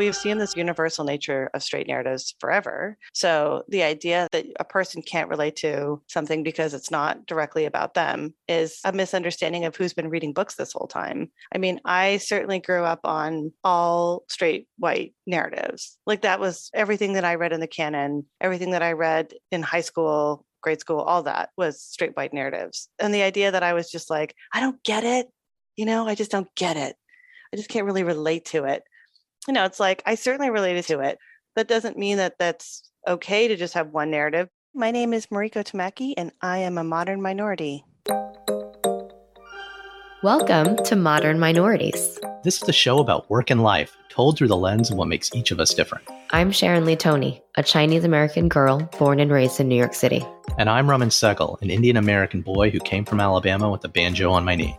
[0.00, 2.96] We've seen this universal nature of straight narratives forever.
[3.12, 7.92] So the idea that a person can't relate to something because it's not directly about
[7.92, 11.30] them is a misunderstanding of who's been reading books this whole time.
[11.54, 15.98] I mean, I certainly grew up on all straight white narratives.
[16.06, 19.60] Like that was everything that I read in the canon, everything that I read in
[19.60, 22.88] high school, grade school, all that was straight white narratives.
[22.98, 25.28] And the idea that I was just like, I don't get it.
[25.76, 26.96] You know, I just don't get it.
[27.52, 28.84] I just can't really relate to it.
[29.48, 31.18] You know, it's like I certainly related to it.
[31.56, 34.48] That doesn't mean that that's okay to just have one narrative.
[34.72, 37.84] My name is Mariko Tamaki, and I am a modern minority.
[40.22, 42.20] Welcome to Modern Minorities.
[42.44, 45.34] This is a show about work and life, told through the lens of what makes
[45.34, 46.04] each of us different.
[46.30, 50.24] I'm Sharon Lee Tony, a Chinese American girl born and raised in New York City.
[50.56, 54.30] And I'm Raman Sehgal, an Indian American boy who came from Alabama with a banjo
[54.30, 54.78] on my knee.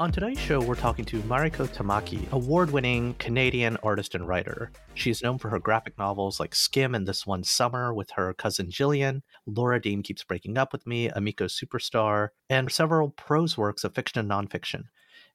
[0.00, 4.70] On today's show, we're talking to Mariko Tamaki, award winning Canadian artist and writer.
[4.94, 8.68] She's known for her graphic novels like Skim and This One Summer with her cousin
[8.68, 13.92] Jillian, Laura Dean Keeps Breaking Up with Me, Emiko Superstar, and several prose works of
[13.92, 14.84] fiction and nonfiction.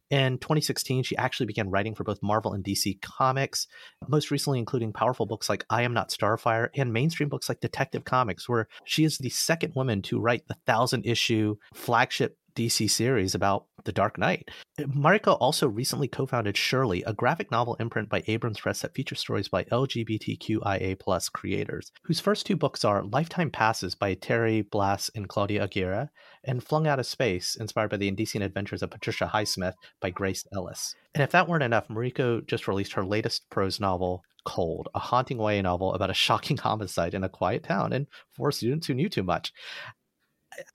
[0.09, 3.67] In 2016, she actually began writing for both Marvel and DC Comics,
[4.07, 8.05] most recently including powerful books like I Am Not Starfire and mainstream books like Detective
[8.05, 13.35] Comics, where she is the second woman to write the thousand issue flagship DC series
[13.35, 14.49] about the Dark Knight.
[14.79, 18.93] Uh, Mariko also recently co founded Surely, a graphic novel imprint by Abrams Press that
[18.95, 20.97] features stories by LGBTQIA
[21.33, 26.09] creators, whose first two books are Lifetime Passes by Terry Blas and Claudia Aguirre,
[26.43, 30.45] and Flung Out of Space, inspired by the indecent adventures of Patricia Highsmith by Grace
[30.53, 30.95] Ellis.
[31.13, 35.39] And if that weren't enough, Mariko just released her latest prose novel, Cold, a haunting
[35.39, 39.09] YA novel about a shocking homicide in a quiet town and four students who knew
[39.09, 39.53] too much.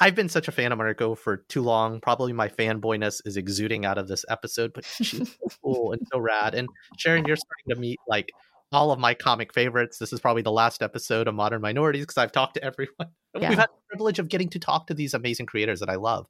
[0.01, 2.01] I've been such a fan of Marco for too long.
[2.01, 6.19] Probably my fanboyness is exuding out of this episode, but she's so cool and so
[6.19, 6.55] rad.
[6.55, 8.31] And Sharon, you're starting to meet like
[8.73, 9.99] all of my comic favorites.
[9.99, 12.95] This is probably the last episode of Modern Minorities because I've talked to everyone.
[13.39, 13.51] Yeah.
[13.51, 16.27] We've had the privilege of getting to talk to these amazing creators that I love.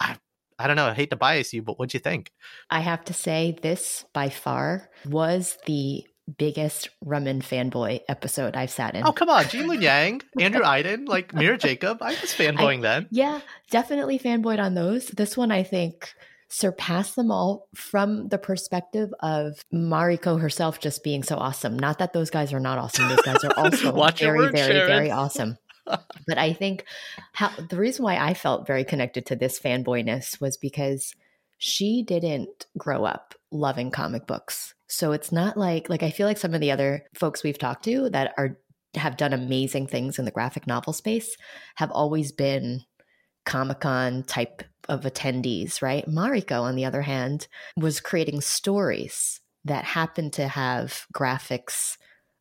[0.00, 0.16] I,
[0.58, 0.86] I don't know.
[0.86, 2.32] I hate to bias you, but what'd you think?
[2.68, 6.04] I have to say, this by far was the
[6.36, 9.06] biggest Raman fanboy episode I've sat in.
[9.06, 9.48] Oh, come on.
[9.48, 11.98] Gene Yang, Andrew Aydin, like Mira Jacob.
[12.02, 13.06] I was fanboying I, then.
[13.10, 13.40] Yeah,
[13.70, 15.06] definitely fanboyed on those.
[15.08, 16.12] This one, I think,
[16.48, 21.78] surpassed them all from the perspective of Mariko herself just being so awesome.
[21.78, 23.08] Not that those guys are not awesome.
[23.08, 24.86] Those guys are also very, word, very, Sharon.
[24.88, 25.56] very awesome.
[26.26, 26.84] but I think
[27.32, 31.14] how the reason why I felt very connected to this fanboyness was because
[31.56, 34.74] she didn't grow up loving comic books.
[34.88, 37.84] So it's not like like I feel like some of the other folks we've talked
[37.84, 38.58] to that are
[38.94, 41.36] have done amazing things in the graphic novel space
[41.76, 42.82] have always been
[43.44, 46.06] Comic-Con type of attendees, right?
[46.06, 51.96] Mariko on the other hand was creating stories that happened to have graphics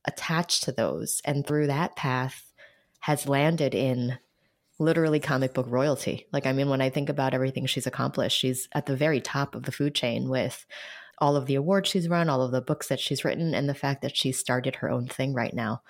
[0.05, 2.53] attached to those and through that path
[3.01, 4.17] has landed in
[4.79, 6.27] literally comic book royalty.
[6.31, 9.55] Like, I mean, when I think about everything she's accomplished, she's at the very top
[9.55, 10.65] of the food chain with
[11.19, 13.73] all of the awards she's run, all of the books that she's written, and the
[13.73, 15.81] fact that she started her own thing right now.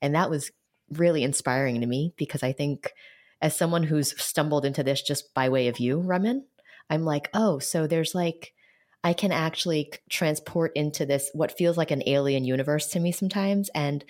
[0.00, 0.50] And that was
[0.90, 2.92] really inspiring to me because I think
[3.40, 6.44] as someone who's stumbled into this just by way of you, Raman,
[6.88, 8.52] I'm like, oh, so there's like,
[9.02, 13.68] I can actually transport into this, what feels like an alien universe to me sometimes,
[13.74, 14.04] and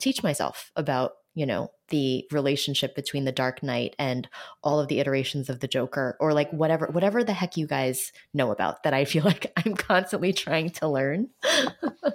[0.00, 4.28] teach myself about you know the relationship between the dark knight and
[4.64, 8.12] all of the iterations of the joker or like whatever whatever the heck you guys
[8.34, 11.28] know about that i feel like i'm constantly trying to learn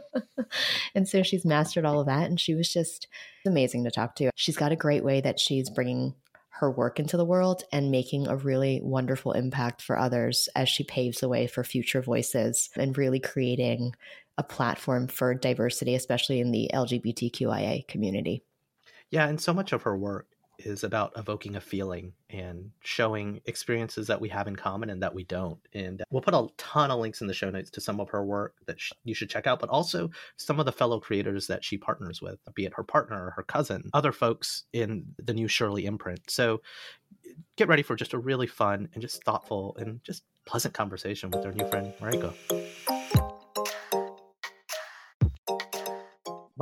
[0.96, 3.08] and so she's mastered all of that and she was just
[3.48, 6.14] amazing to talk to she's got a great way that she's bringing
[6.58, 10.84] her work into the world and making a really wonderful impact for others as she
[10.84, 13.92] paves the way for future voices and really creating
[14.38, 18.44] a platform for diversity, especially in the LGBTQIA community.
[19.14, 20.26] Yeah, and so much of her work
[20.58, 25.14] is about evoking a feeling and showing experiences that we have in common and that
[25.14, 25.60] we don't.
[25.72, 28.26] And we'll put a ton of links in the show notes to some of her
[28.26, 31.64] work that sh- you should check out, but also some of the fellow creators that
[31.64, 35.48] she partners with, be it her partner or her cousin, other folks in the new
[35.48, 36.32] Surely imprint.
[36.32, 36.64] So
[37.56, 41.46] get ready for just a really fun and just thoughtful and just pleasant conversation with
[41.46, 42.34] our new friend, Mariko.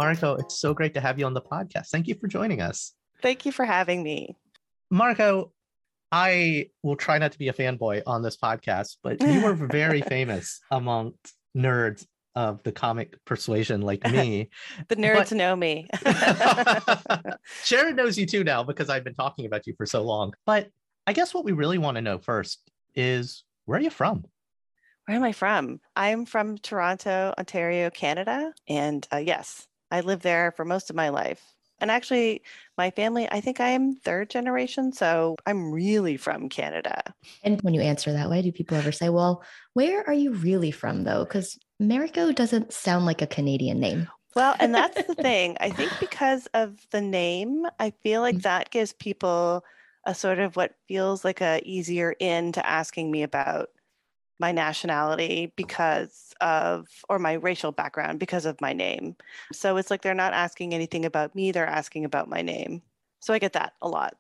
[0.01, 1.89] Mariko, it's so great to have you on the podcast.
[1.89, 2.94] Thank you for joining us.
[3.21, 4.36] Thank you for having me.
[4.89, 5.51] Marco,
[6.12, 10.01] I will try not to be a fanboy on this podcast, but you were very
[10.01, 11.13] famous among
[11.56, 14.50] nerds of the comic persuasion like me.
[14.88, 15.33] the nerds but...
[15.33, 15.88] know me.
[17.63, 20.33] Sharon knows you too now because I've been talking about you for so long.
[20.47, 20.69] But
[21.06, 22.59] I guess what we really want to know first
[22.95, 24.25] is where are you from?
[25.06, 25.80] Where am I from?
[25.95, 28.51] I'm from Toronto, Ontario, Canada.
[28.68, 31.44] And uh, yes, I lived there for most of my life.
[31.80, 32.44] And actually,
[32.78, 34.94] my family, I think I am third generation.
[34.94, 37.02] So I'm really from Canada.
[37.44, 39.44] And when you answer that way, do people ever say, well,
[39.74, 41.26] where are you really from, though?
[41.26, 44.08] Because Mariko doesn't sound like a Canadian name.
[44.36, 45.58] Well, and that's the thing.
[45.60, 48.44] I think because of the name, I feel like mm.
[48.44, 49.66] that gives people
[50.06, 53.70] a sort of what feels like a easier in to asking me about
[54.42, 59.16] my nationality because of, or my racial background because of my name.
[59.54, 62.82] So it's like they're not asking anything about me, they're asking about my name.
[63.22, 64.16] So I get that a lot.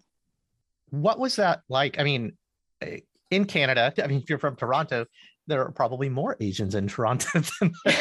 [0.91, 1.99] What was that like?
[1.99, 2.33] I mean,
[2.81, 2.99] eh,
[3.31, 5.05] in Canada, I mean, if you're from Toronto,
[5.47, 7.95] there are probably more Asians in Toronto than there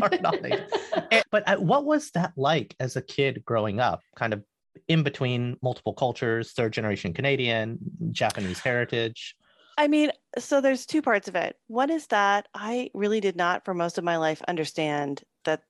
[0.00, 0.38] are not
[1.10, 4.42] Eh, but uh, what was that like as a kid growing up, kind of
[4.88, 7.78] in between multiple cultures, third generation Canadian,
[8.10, 9.36] Japanese heritage?
[9.78, 11.56] I mean, so there's two parts of it.
[11.68, 15.62] One is that I really did not, for most of my life, understand that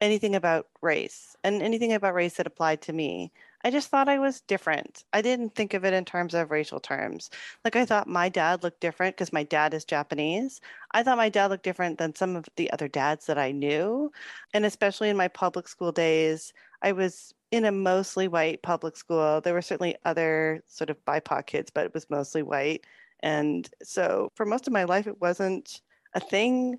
[0.00, 3.32] anything about race and anything about race that applied to me.
[3.62, 5.04] I just thought I was different.
[5.12, 7.28] I didn't think of it in terms of racial terms.
[7.64, 10.62] Like I thought my dad looked different because my dad is Japanese.
[10.92, 14.10] I thought my dad looked different than some of the other dads that I knew.
[14.54, 19.42] And especially in my public school days, I was in a mostly white public school.
[19.42, 22.84] There were certainly other sort of BIPOC kids, but it was mostly white.
[23.20, 25.80] And so for most of my life, it wasn't
[26.14, 26.78] a thing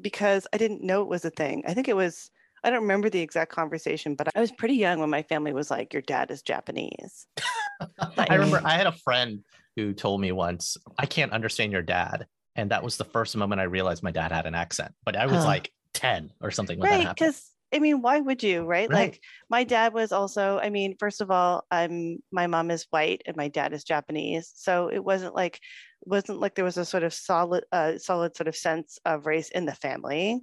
[0.00, 1.62] because I didn't know it was a thing.
[1.66, 2.30] I think it was,
[2.62, 5.70] I don't remember the exact conversation, but I was pretty young when my family was
[5.70, 7.26] like, Your dad is Japanese.
[8.18, 9.42] I remember I had a friend
[9.76, 12.26] who told me once, I can't understand your dad.
[12.56, 15.26] And that was the first moment I realized my dad had an accent, but I
[15.26, 18.88] was like 10 or something when right, Because I mean, why would you, right?
[18.88, 18.90] right?
[18.90, 23.22] Like my dad was also, I mean, first of all, I'm my mom is white
[23.26, 24.52] and my dad is Japanese.
[24.54, 25.60] So it wasn't like
[26.02, 29.50] wasn't like there was a sort of solid uh, solid sort of sense of race
[29.50, 30.40] in the family.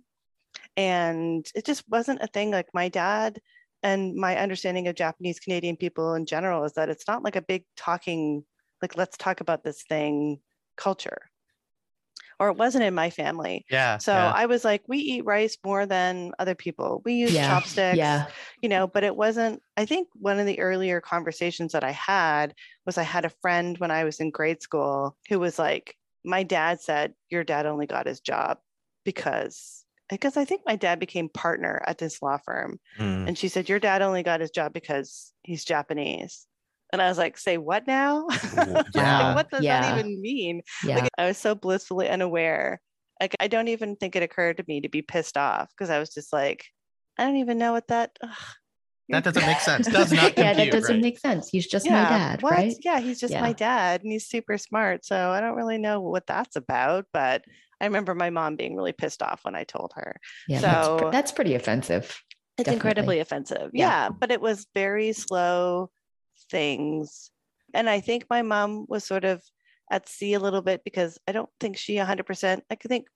[0.76, 3.40] And it just wasn't a thing like my dad
[3.84, 7.42] and my understanding of Japanese Canadian people in general is that it's not like a
[7.42, 8.44] big talking
[8.82, 10.40] like let's talk about this thing
[10.78, 11.30] culture
[12.40, 13.66] or it wasn't in my family.
[13.70, 13.98] Yeah.
[13.98, 14.32] So yeah.
[14.32, 17.02] I was like, we eat rice more than other people.
[17.04, 17.98] We use yeah, chopsticks.
[17.98, 18.28] Yeah.
[18.62, 22.54] You know, but it wasn't, I think one of the earlier conversations that I had
[22.86, 26.44] was I had a friend when I was in grade school who was like, my
[26.44, 28.58] dad said, Your dad only got his job
[29.06, 32.80] because because I think my dad became partner at this law firm.
[32.98, 33.28] Mm.
[33.28, 36.47] And she said, Your dad only got his job because he's Japanese.
[36.94, 38.28] And I was like, say what now?
[38.96, 39.34] Yeah.
[39.36, 39.82] what does yeah.
[39.82, 40.62] that even mean?
[40.84, 40.96] Yeah.
[40.96, 42.80] Like I was so blissfully unaware.
[43.20, 46.00] Like I don't even think it occurred to me to be pissed off because I
[46.00, 46.66] was just like,
[47.18, 48.30] I don't even know what that ugh,
[49.10, 49.88] that doesn't make sense.
[49.88, 51.02] Does not yeah, that doesn't right?
[51.02, 51.50] make sense.
[51.50, 52.52] He's just yeah, my dad, what?
[52.52, 52.76] right?
[52.84, 53.42] Yeah, he's just yeah.
[53.42, 55.06] my dad and he's super smart.
[55.06, 57.44] So I don't really know what that's about, but
[57.80, 60.20] I remember my mom being really pissed off when I told her.
[60.48, 62.22] Yeah, so that's, that's pretty offensive.
[62.58, 62.74] It's Definitely.
[62.76, 63.70] incredibly offensive.
[63.74, 63.88] Yeah.
[63.88, 65.92] yeah, but it was very slow
[66.50, 67.32] things.
[67.74, 69.42] And I think my mom was sort of
[69.92, 73.08] at sea a little bit because I don't think she 100%, I think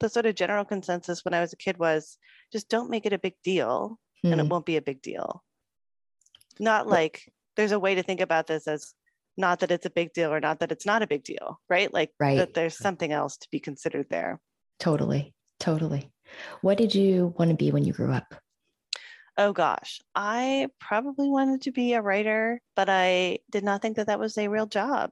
[0.00, 2.18] the sort of general consensus when I was a kid was
[2.52, 4.32] just don't make it a big deal hmm.
[4.32, 4.50] and it hmm.
[4.50, 5.42] won't be a big deal.
[6.60, 8.94] Not like there's a way to think about this as
[9.36, 11.92] not that it's a big deal or not that it's not a big deal, right?
[11.92, 12.36] Like right.
[12.36, 14.40] that there's something else to be considered there.
[14.78, 15.34] Totally.
[15.58, 16.10] Totally.
[16.60, 18.34] What did you want to be when you grew up?
[19.38, 24.08] Oh gosh, I probably wanted to be a writer, but I did not think that
[24.08, 25.10] that was a real job.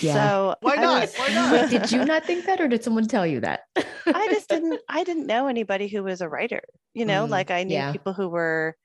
[0.00, 0.14] Yeah.
[0.14, 1.02] So why not?
[1.02, 1.70] Was, why not?
[1.70, 3.60] did you not think that, or did someone tell you that?
[4.06, 4.80] I just didn't.
[4.88, 6.62] I didn't know anybody who was a writer.
[6.94, 7.92] You know, mm, like I knew yeah.
[7.92, 8.76] people who were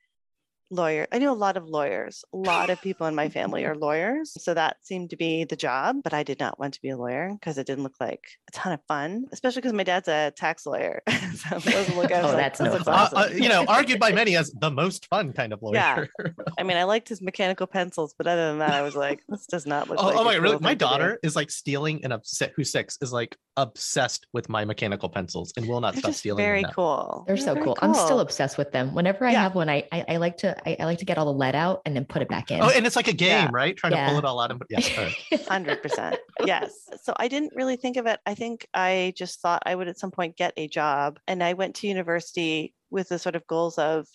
[0.72, 1.08] lawyer.
[1.12, 2.24] I knew a lot of lawyers.
[2.34, 4.32] A lot of people in my family are lawyers.
[4.42, 5.98] So that seemed to be the job.
[6.04, 8.52] But I did not want to be a lawyer because it didn't look like a
[8.52, 11.02] ton of fun, especially because my dad's a tax lawyer.
[11.10, 12.94] so it doesn't look oh, like, that's no fun.
[12.94, 13.18] awesome.
[13.18, 15.76] Uh, uh, you know, argued by many as the most fun kind of lawyer.
[15.76, 16.06] Yeah.
[16.58, 19.46] I mean, I liked his mechanical pencils, but other than that, I was like, this
[19.46, 20.58] does not look oh, like oh my, really?
[20.60, 22.54] My thing to daughter is like stealing and upset.
[22.56, 26.20] Who's six is like obsessed with my mechanical pencils and will not They're stop just
[26.20, 26.38] stealing.
[26.38, 26.70] them very now.
[26.72, 27.24] cool.
[27.28, 27.78] They're so very cool.
[27.82, 28.94] I'm still obsessed with them.
[28.94, 29.44] Whenever I Yeah.
[29.44, 31.56] have one, I, I I like to I, I like to get all the lead
[31.56, 32.62] out and then put it back in.
[32.62, 33.50] Oh, and it's like a game, Yeah.
[33.52, 33.76] right?
[33.78, 34.90] Trying to pull it all out and put, yes.
[34.98, 35.42] all right.
[35.48, 36.18] Hundred percent.
[36.46, 36.74] Yes.
[37.04, 38.20] So I didn't really think of it.
[38.26, 41.20] I think I just thought I would at some point get a job.
[41.28, 44.08] And I went to university with the sort of goals of,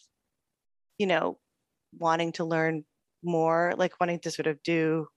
[0.98, 1.38] you know,
[1.98, 2.84] wanting to learn
[3.22, 5.08] more, like wanting to sort of do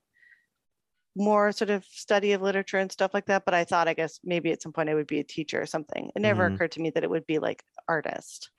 [1.16, 3.44] more sort of study of literature and stuff like that.
[3.44, 5.66] But I thought I guess maybe at some point I would be a teacher or
[5.66, 6.10] something.
[6.14, 6.54] It never Mhm.
[6.54, 8.50] occurred to me that it would be like artist.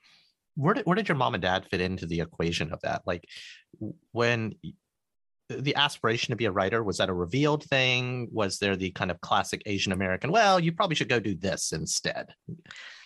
[0.54, 3.02] Where did, where did your mom and dad fit into the equation of that?
[3.06, 3.26] Like
[4.10, 4.54] when
[5.48, 8.28] the aspiration to be a writer, was that a revealed thing?
[8.32, 11.72] Was there the kind of classic Asian American, well, you probably should go do this
[11.72, 12.34] instead?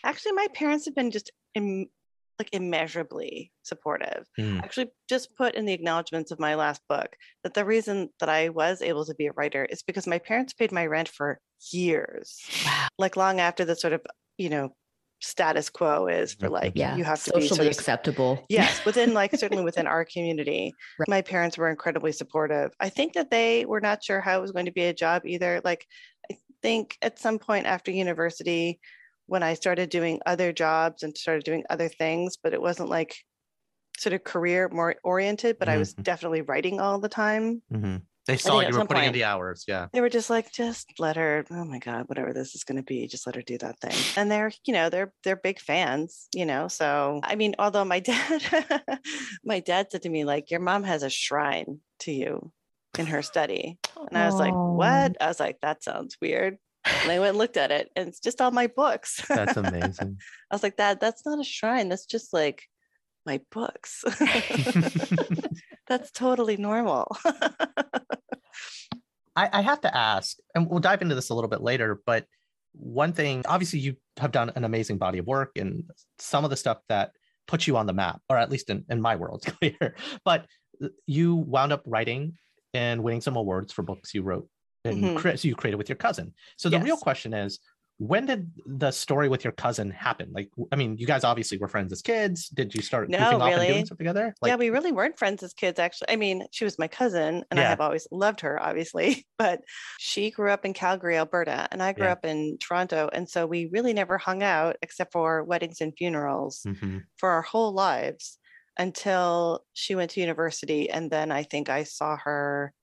[0.04, 1.88] Actually, my parents have been just Im-
[2.38, 4.26] like immeasurably supportive.
[4.38, 4.62] Mm.
[4.62, 8.50] actually just put in the acknowledgments of my last book that the reason that I
[8.50, 11.38] was able to be a writer is because my parents paid my rent for
[11.72, 12.40] years.
[12.64, 12.88] Wow.
[12.98, 14.02] Like long after the sort of,
[14.38, 14.70] you know,
[15.22, 16.94] status quo is for like Yeah.
[16.94, 18.44] you have to be socially sort of acceptable.
[18.50, 21.08] yes within like certainly within our community Right.
[21.08, 24.52] my parents were incredibly supportive i think that they were not sure how it was
[24.52, 25.86] going to be a job either like
[26.30, 28.78] i think at some point after university
[29.26, 33.16] when i started doing other jobs and started doing other things but it wasn't like
[33.98, 36.02] sort of career more oriented but i was Mhm.
[36.02, 38.02] definitely writing all the time Mhm.
[38.26, 39.64] They saw you were putting in the hours.
[39.68, 39.86] Yeah.
[39.92, 42.82] they were just like just let her oh my god whatever this is going to
[42.82, 46.26] be just let her do that thing and they're you know they're they're big fans
[46.34, 48.42] you know so i mean although my dad
[49.44, 52.52] my dad said to me like your mom has a shrine to you
[52.98, 53.78] in her study
[54.08, 56.58] and i was like what i was like that sounds weird
[57.02, 59.24] and i went and looked at it and it's just all my books.
[59.28, 60.18] That's amazing.
[60.50, 61.88] i was like dad that's not a shrine.
[61.88, 62.64] That's just like
[63.26, 64.04] my books.
[65.88, 67.14] That's totally normal.
[69.36, 72.24] I, I have to ask, and we'll dive into this a little bit later, but
[72.72, 75.84] one thing, obviously, you have done an amazing body of work and
[76.18, 77.10] some of the stuff that
[77.46, 79.94] puts you on the map, or at least in, in my world, it's clear.
[80.24, 80.46] But
[80.82, 82.38] uh, you wound up writing
[82.72, 84.48] and winning some awards for books you wrote
[84.86, 85.16] and Mhm.
[85.16, 86.34] cre- so you created with your cousin.
[86.56, 87.58] So the real question is,
[87.98, 90.30] when did the story with your cousin happen?
[90.30, 92.50] Like, I mean, you guys obviously were friends as kids.
[92.50, 93.66] Did you start No, goofing off and really.
[93.68, 94.34] doing stuff together?
[94.42, 96.10] Like, yeah, we really weren't friends as kids, actually.
[96.10, 99.62] I mean, she was my cousin, and I have always loved her, obviously, but
[99.98, 102.12] she grew up in Calgary, Alberta, and I grew Yeah.
[102.12, 103.08] up in Toronto.
[103.14, 107.04] And so we really never hung out except for weddings and funerals Mhm.
[107.16, 108.38] for our whole lives
[108.78, 110.90] until she went to university.
[110.90, 112.74] And then I think I saw her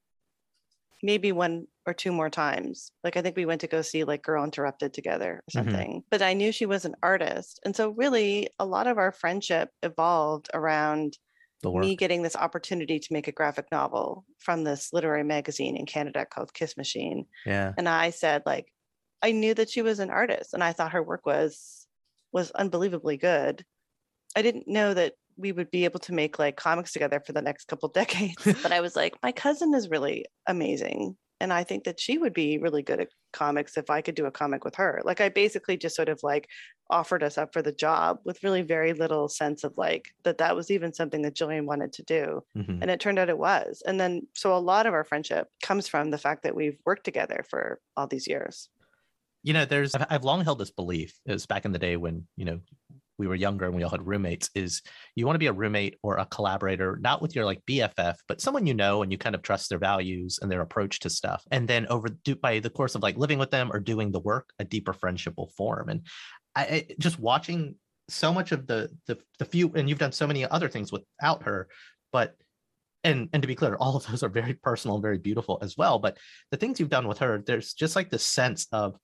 [1.03, 2.91] maybe one or two more times.
[3.03, 5.53] Like I think we went to go see like Girl Interrupted together or Mhm.
[5.53, 6.03] something.
[6.09, 7.59] But I knew she was an artist.
[7.65, 11.17] And so really a lot of our friendship evolved around
[11.81, 16.25] me getting this opportunity to make a graphic novel from this literary magazine in Canada
[16.25, 17.25] called Kiss Machine.
[17.45, 17.71] yeah.
[17.77, 18.65] And I said, like,
[19.21, 21.87] I knew that she was an artist and I thought her work was
[22.33, 23.63] was unbelievably good.
[24.35, 27.41] I didn't know that we would be able to make like comics together for the
[27.41, 28.43] next couple decades.
[28.61, 31.15] but I was like, my cousin is really amazing.
[31.43, 34.25] And I think that she would be really good at comics if I could do
[34.27, 35.01] a comic with her.
[35.03, 36.47] Like I basically just sort of like
[36.89, 40.55] offered us up for the job with really very little sense of like that that
[40.55, 42.43] was even something that Jillian wanted to do.
[42.55, 42.79] Mhm.
[42.81, 43.83] And it turned out it was.
[43.85, 47.03] And then so a lot of our friendship comes from the fact that we've worked
[47.03, 48.69] together for all these years.
[49.45, 51.97] you know there's I've, I've long held this belief it was back in the day
[51.97, 52.62] when you know
[53.23, 54.81] we were younger and we all had roommates is
[55.15, 58.41] you want to be a roommate or a collaborator not with your like bff but
[58.41, 61.45] someone you know and you kind of trust their values and their approach to stuff.
[61.51, 62.09] And then over
[62.41, 65.35] by the course of like living with them or doing the work a deeper friendship
[65.37, 65.89] will form.
[65.89, 66.01] And
[66.55, 67.75] i, I just watching
[68.09, 71.43] so much of the, the the few and you've done so many other things without
[71.43, 71.69] her
[72.11, 72.35] but
[73.05, 75.77] and and to be clear all of those are very personal and very beautiful as
[75.77, 76.17] well but
[76.51, 78.97] the things you've done with her there's just like this sense of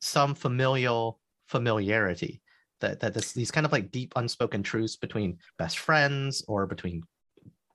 [0.00, 2.40] some familial familiarity
[2.80, 7.02] that that this, these kind of like deep unspoken truths between best friends or between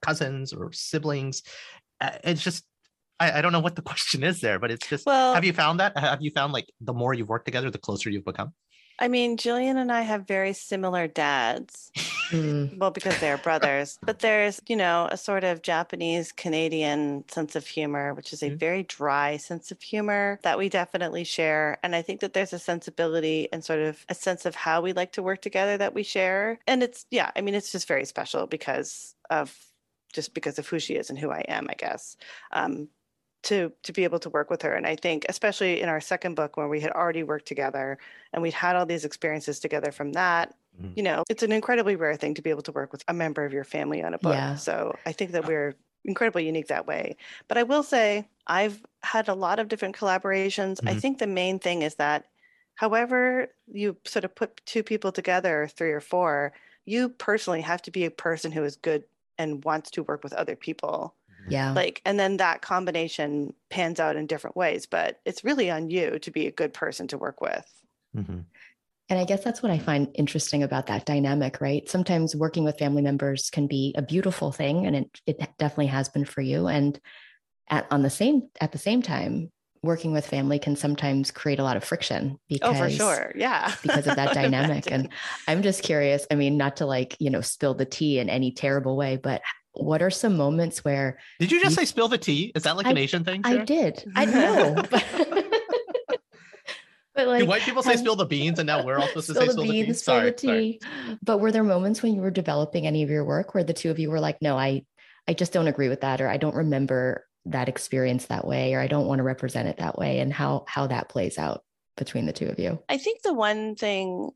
[0.01, 1.43] cousins or siblings
[1.99, 2.63] Uh, it's just
[3.19, 5.53] I, I don't know what the question is there but it's just Well, have you
[5.53, 5.97] found that?
[5.97, 8.53] Have you found like the more you've worked together the closer you've become
[8.99, 11.91] I mean, Jillian and I have very similar dads.
[12.29, 12.77] Mm.
[12.77, 13.99] Well, because they're brothers.
[14.03, 18.51] but there's, you know, a sort of Japanese Canadian sense of humor, which is a
[18.51, 18.57] mm.
[18.57, 21.77] very dry sense of humor that we definitely share.
[21.83, 24.93] And I think that there's a sensibility and sort of a sense of how we
[24.93, 26.59] like to work together that we share.
[26.67, 29.53] And it's, yeah, I mean, it's just very special because of
[30.13, 32.17] just because of who she is and who I am, I guess.
[32.51, 32.89] Um,
[33.43, 36.35] to to be able to work with her and i think especially in our second
[36.35, 37.97] book where we had already worked together
[38.33, 40.91] and we'd had all these experiences together from that mm-hmm.
[40.95, 43.43] you know it's an incredibly rare thing to be able to work with a member
[43.43, 44.55] of your family on a book yeah.
[44.55, 47.15] so i think that we're incredibly unique that way
[47.47, 50.89] but i will say i've had a lot of different collaborations mm-hmm.
[50.89, 52.25] i think the main thing is that
[52.75, 56.53] however you sort of put two people together three or four
[56.85, 59.03] you personally have to be a person who is good
[59.37, 61.15] and wants to work with other people
[61.47, 61.73] yeah.
[61.73, 66.19] Like, and then that combination pans out in different ways, but it's really on you
[66.19, 67.65] to be a good person to work with.
[68.15, 68.39] Mm-hmm.
[69.09, 71.87] And I guess that's what I find interesting about that dynamic, right?
[71.89, 76.07] Sometimes working with family members can be a beautiful thing, and it, it definitely has
[76.07, 76.67] been for you.
[76.67, 76.97] And
[77.69, 79.51] at on the same at the same time,
[79.83, 83.73] working with family can sometimes create a lot of friction because oh, for sure, yeah,
[83.81, 84.89] because of that dynamic.
[84.89, 85.09] and
[85.45, 86.25] I'm just curious.
[86.31, 89.41] I mean, not to like you know spill the tea in any terrible way, but
[89.73, 92.51] what are some moments where did you just you, say spill the tea?
[92.55, 94.03] Is that like an asian thing i did.
[94.15, 94.83] I know.
[97.13, 99.27] But, but like Do white people say spill the beans and now we're all supposed
[99.27, 101.17] to say spill the beans, the spill the tea sorry.
[101.21, 103.91] but were there moments when you were developing any of your work where the two
[103.91, 104.81] of you were like no i
[105.27, 108.79] i just don't agree with that or i don't remember that experience that way or
[108.79, 111.65] i don't want to represent it that way and how how that plays out
[111.97, 112.81] between the two of you?
[112.89, 114.31] I think the one thing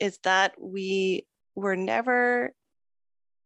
[0.00, 2.54] is that we were never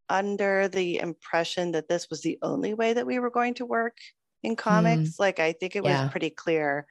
[0.09, 3.97] under the impression that this was the only way that we were going to work
[4.42, 5.11] in comics.
[5.11, 5.21] Mm.
[5.21, 6.87] Like, I think it was pretty clear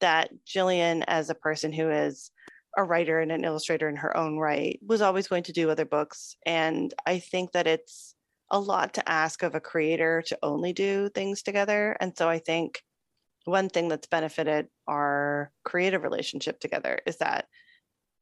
[0.00, 2.30] that Jillian, as a person who is
[2.76, 5.84] a writer and an illustrator in her own right, was always going to do other
[5.84, 6.36] books.
[6.46, 8.14] And I think that it's
[8.50, 11.96] a lot to ask of a creator to only do things together.
[12.00, 12.82] And so I think
[13.44, 17.46] one thing that's benefited our creative relationship together is that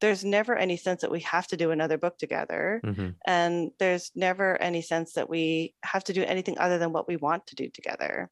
[0.01, 2.81] there's never any sense that we have to do another book together.
[2.83, 3.09] Mm-hmm.
[3.25, 7.15] And there's never any sense that we have to do anything other than what we
[7.15, 8.29] want to do together.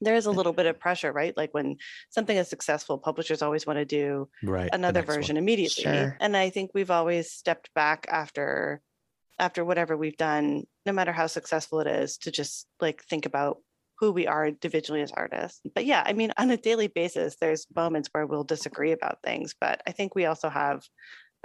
[0.00, 1.36] There is a little bit of pressure, right?
[1.36, 1.76] Like when
[2.10, 5.44] something is successful, publishers always want to do right, another version one.
[5.44, 5.84] immediately.
[5.84, 6.16] Sure.
[6.20, 8.82] And I think we've always stepped back after
[9.38, 13.58] after whatever we've done, no matter how successful it is, to just like think about
[14.02, 15.60] who we are individually as artists.
[15.76, 19.54] But yeah, I mean, on a daily basis, there's moments where we'll disagree about things,
[19.60, 20.82] but I think we also have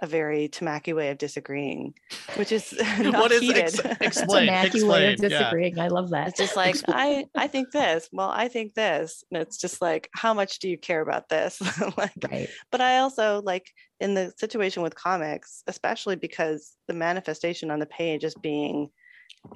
[0.01, 1.93] a very Tamaki way of disagreeing,
[2.35, 3.63] which is not what is heated.
[3.63, 5.77] Ex- explain, Tamaki explain, way of disagreeing.
[5.77, 5.83] Yeah.
[5.83, 6.29] I love that.
[6.29, 8.09] It's just like I I think this.
[8.11, 11.61] Well, I think this, and it's just like, how much do you care about this?
[11.95, 12.49] like, right.
[12.71, 17.85] But I also like in the situation with comics, especially because the manifestation on the
[17.85, 18.89] page is being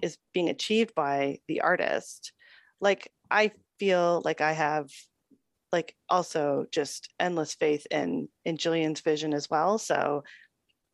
[0.03, 2.31] is being achieved by the artist
[2.81, 4.89] like I feel like I have
[5.71, 9.77] like also just endless faith in in Jillian's vision as well.
[9.77, 10.23] So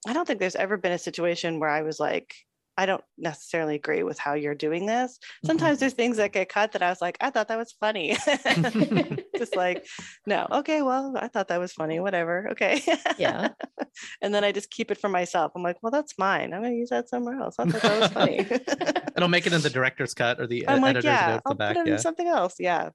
[0.07, 2.33] I don't think there's ever been a situation where I was like,
[2.77, 5.17] I don't necessarily agree with how you're doing this.
[5.43, 5.79] Sometimes mm-hmm.
[5.79, 8.15] there's things that get cut that I was like, I thought that was funny.
[9.37, 9.85] Just like,
[10.25, 12.49] no, okay, well, I thought that was funny, whatever.
[12.51, 12.81] Okay.
[13.17, 13.49] Yeah.
[14.21, 15.51] and then I just keep it for myself.
[15.55, 16.53] I'm like, well, that's mine.
[16.53, 17.55] I'm going to use that somewhere else.
[17.59, 18.39] I thought that was funny.
[19.17, 21.75] It'll make it in the director's cut or the I'm like, yeah, I'll back.
[21.75, 21.93] Put it yeah.
[21.93, 22.55] in something else.
[22.59, 22.89] Yeah.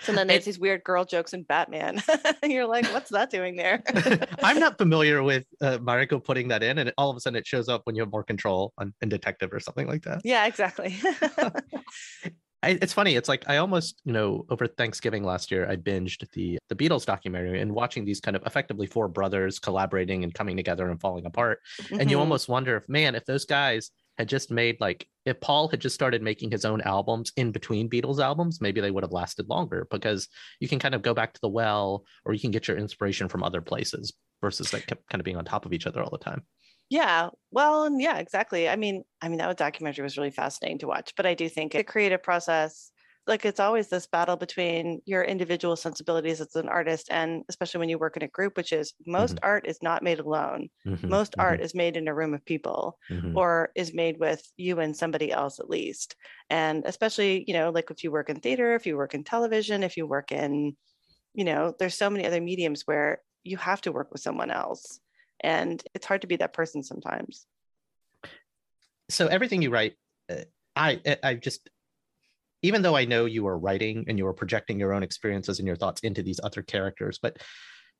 [0.00, 2.02] So then there's these weird girl jokes in Batman.
[2.42, 3.82] You're like, what's that doing there?
[4.42, 7.46] I'm not familiar with uh, Mariko putting that in, and all of a sudden it
[7.46, 10.20] shows up when you have more control on, in Detective or something like that.
[10.24, 10.98] Yeah, exactly.
[12.62, 13.14] I, it's funny.
[13.14, 17.04] It's like I almost, you know, over Thanksgiving last year, I binged the the Beatles
[17.04, 21.26] documentary and watching these kind of effectively four brothers collaborating and coming together and falling
[21.26, 21.60] apart.
[21.82, 22.00] Mm-hmm.
[22.00, 22.22] And you mm-hmm.
[22.22, 25.94] almost wonder if, man, if those guys had just made like if Paul had just
[25.94, 29.86] started making his own albums in between Beatles albums, maybe they would have lasted longer
[29.90, 30.28] because
[30.60, 33.28] you can kind of go back to the well or you can get your inspiration
[33.28, 36.18] from other places versus like kind of being on top of each other all the
[36.18, 36.42] time.
[36.88, 38.68] Yeah, well, yeah, exactly.
[38.68, 41.72] I mean, I mean that documentary was really fascinating to watch, but I do think
[41.72, 42.92] the creative process
[43.26, 47.88] like it's always this battle between your individual sensibilities as an artist and especially when
[47.88, 49.46] you work in a group which is most mm-hmm.
[49.46, 51.08] art is not made alone mm-hmm.
[51.08, 51.40] most mm-hmm.
[51.40, 53.36] art is made in a room of people mm-hmm.
[53.36, 56.14] or is made with you and somebody else at least
[56.50, 59.82] and especially you know like if you work in theater if you work in television
[59.82, 60.76] if you work in
[61.34, 65.00] you know there's so many other mediums where you have to work with someone else
[65.40, 67.46] and it's hard to be that person sometimes
[69.08, 69.94] so everything you write
[70.30, 70.36] uh,
[70.74, 71.68] i i just
[72.62, 75.66] even though I know you are writing and you are projecting your own experiences and
[75.66, 77.38] your thoughts into these other characters, but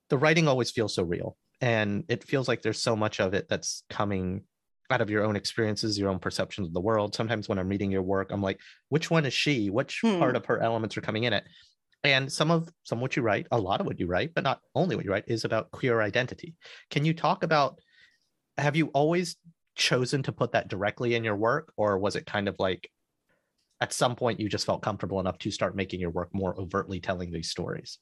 [0.09, 1.37] the writing always feels so real.
[1.61, 4.42] And it feels like there's so much of it that's coming
[4.90, 7.14] out of your own experiences, your own perceptions of the world.
[7.14, 9.69] Sometimes when I'm reading your work, I'm like, which one is she?
[9.71, 10.19] Which hmm.
[10.19, 11.45] part of her elements are coming in it?
[12.05, 14.45] And some of some of what you write, a lot of what you write, but
[14.45, 16.55] not only what you write, is about queer identity.
[16.90, 17.81] Can you talk about
[18.59, 19.37] have you always
[19.75, 22.88] chosen to put that directly in your work, or was it kind of like
[23.81, 27.01] at some point you just felt comfortable enough to start making your work more overtly
[27.01, 27.99] telling these stories?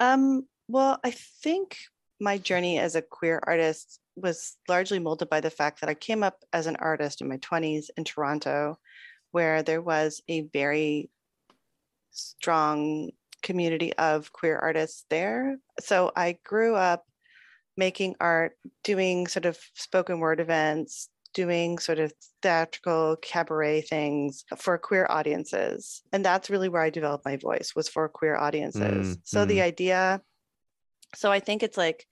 [0.00, 1.10] Um, well, I
[1.42, 1.76] think
[2.20, 6.22] my journey as a queer artist was largely molded by the fact that I came
[6.22, 8.78] up as an artist in my 20s in Toronto,
[9.30, 11.10] where there was a very
[12.10, 13.10] strong
[13.42, 15.58] community of queer artists there.
[15.80, 17.04] So I grew up
[17.76, 22.12] making art, doing sort of spoken word events, doing sort of
[22.42, 26.02] theatrical cabaret things for queer audiences.
[26.12, 29.16] And that's really where I developed my voice was for queer audiences.
[29.16, 29.48] Mm, so mm.
[29.48, 30.20] the idea,
[31.14, 32.06] so I think it's like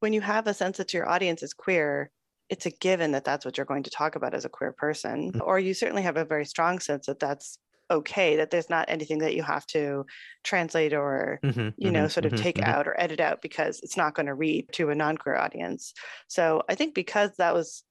[0.00, 2.10] when you have a sense that your audience is queer,
[2.48, 5.32] it's a given that that's what you're going to talk about as a queer person.
[5.32, 5.40] Mm.
[5.46, 7.58] Or you certainly have a very strong sense that that's
[7.90, 10.04] okay that there's not anything that you have to
[10.44, 12.70] translate or mm-hmm, you know mm-hmm, sort of mm-hmm, take mm-hmm.
[12.70, 15.94] out or edit out because it's not going to read to a non-queer audience
[16.26, 17.84] so i think because that was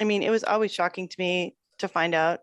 [0.00, 2.40] i mean it was always shocking to me to find out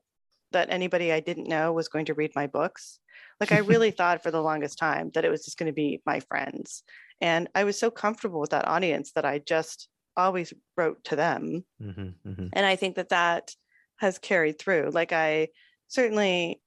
[0.52, 3.00] that anybody i didn't know was going to read my books.
[3.40, 6.02] Like i really thought for the longest time that it was just going to be
[6.06, 6.84] my friends.
[7.22, 11.64] And i was so comfortable with that audience that i just always wrote to them.
[11.82, 12.48] Mm-hmm, mm-hmm.
[12.54, 13.52] and i think that that
[13.98, 14.92] has carried through.
[14.94, 15.50] Like i
[15.88, 16.62] certainly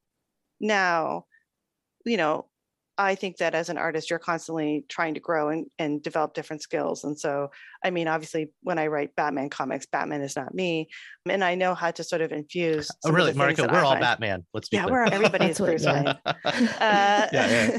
[0.60, 1.26] now,
[2.04, 2.46] you know,
[2.98, 6.62] I think that as an artist, you're constantly trying to grow and, and develop different
[6.62, 7.04] skills.
[7.04, 7.50] And so,
[7.84, 10.88] I mean, obviously, when I write Batman comics, Batman is not me.
[11.28, 12.90] And I know how to sort of infuse.
[13.04, 13.70] Oh, really, Mariko?
[13.70, 14.46] We're all Batman.
[14.54, 14.94] Let's be yeah, clear.
[14.94, 16.06] we're everybody's Bruce Wayne.
[16.46, 17.78] Uh, yeah, yeah.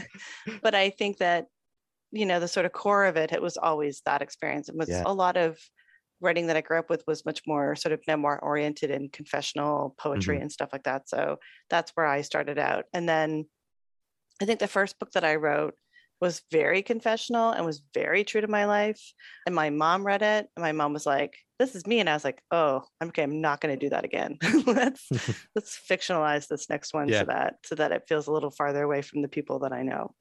[0.62, 1.46] but I think that,
[2.12, 4.70] you know, the sort of core of it, it was always that experience.
[4.70, 5.04] It was yeah.
[5.06, 5.58] a lot of
[6.22, 9.96] writing that I grew up with was much more sort of memoir oriented and confessional
[9.98, 10.44] poetry mm-hmm.
[10.44, 11.10] and stuff like that.
[11.10, 11.38] So
[11.70, 12.86] that's where I started out.
[12.94, 13.46] And then
[14.42, 15.76] I think the first book that I wrote
[16.20, 19.02] was very confessional and was very true to my life.
[19.46, 22.14] And my mom read it, and my mom was like, "This is me," and I
[22.14, 24.38] was like, "Oh, okay, I'm not going to do that again.
[24.66, 25.08] let's
[25.56, 27.20] let's fictionalize this next one yeah.
[27.20, 29.84] so that so that it feels a little farther away from the people that I
[29.84, 30.14] know."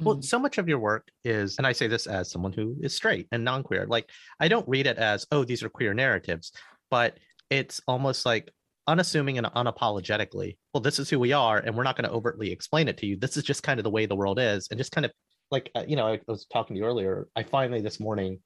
[0.00, 0.22] Well, hmm.
[0.22, 3.28] so much of your work is, and I say this as someone who is straight
[3.32, 6.52] and non queer, like I don't read it as, oh, these are queer narratives,
[6.90, 7.18] but
[7.50, 8.52] it's almost like
[8.86, 12.50] unassuming and unapologetically, well, this is who we are, and we're not going to overtly
[12.50, 13.16] explain it to you.
[13.16, 14.68] This is just kind of the way the world is.
[14.70, 15.12] And just kind of
[15.50, 17.28] like, uh, you know, I was talking to you earlier.
[17.36, 18.40] I finally this morning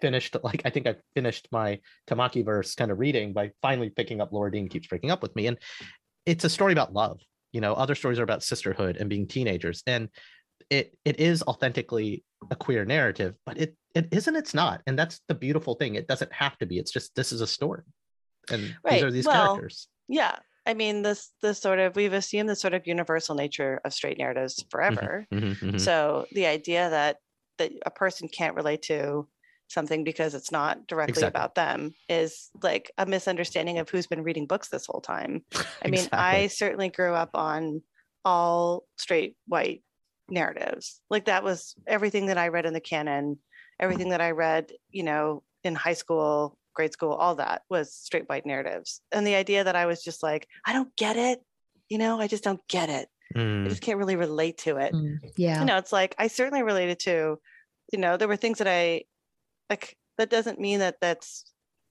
[0.00, 4.20] finished, like, I think I finished my Tamaki verse kind of reading by finally picking
[4.20, 5.46] up Laura Dean Keeps Breaking Up with Me.
[5.46, 5.58] And
[6.24, 7.20] it's a story about love.
[7.52, 9.82] You know, other stories are about sisterhood and being teenagers.
[9.86, 10.08] And
[10.70, 14.36] it it is authentically a queer narrative, but it it isn't.
[14.36, 15.94] It's not, and that's the beautiful thing.
[15.94, 16.78] It doesn't have to be.
[16.78, 17.82] It's just this is a story,
[18.50, 18.94] and right.
[18.94, 19.88] these are these well, characters.
[20.08, 23.94] Yeah, I mean, this this sort of we've assumed the sort of universal nature of
[23.94, 25.26] straight narratives mm-hmm, forever.
[25.32, 25.78] Mm-hmm, mm-hmm.
[25.78, 27.18] So the idea that
[27.58, 29.28] that a person can't relate to
[29.68, 31.28] something because it's not directly exactly.
[31.28, 35.42] about them is like a misunderstanding of who's been reading books this whole time.
[35.82, 36.18] I mean, exactly.
[36.18, 37.82] I certainly grew up on
[38.24, 39.82] all straight white
[40.28, 41.00] narratives.
[41.10, 43.38] Like that was everything that I read in the canon,
[43.80, 48.28] everything that I read, you know, in high school, grade school, all that was straight
[48.28, 49.00] white narratives.
[49.10, 51.40] And the idea that I was just like, I don't get it,
[51.88, 53.08] you know, I just don't get it.
[53.34, 53.66] Mm.
[53.66, 54.92] I just can't really relate to it.
[54.92, 55.18] Mm.
[55.36, 55.60] Yeah.
[55.60, 57.38] You know, it's like I certainly related to,
[57.92, 59.02] you know, there were things that I
[59.68, 61.44] like that doesn't mean that that's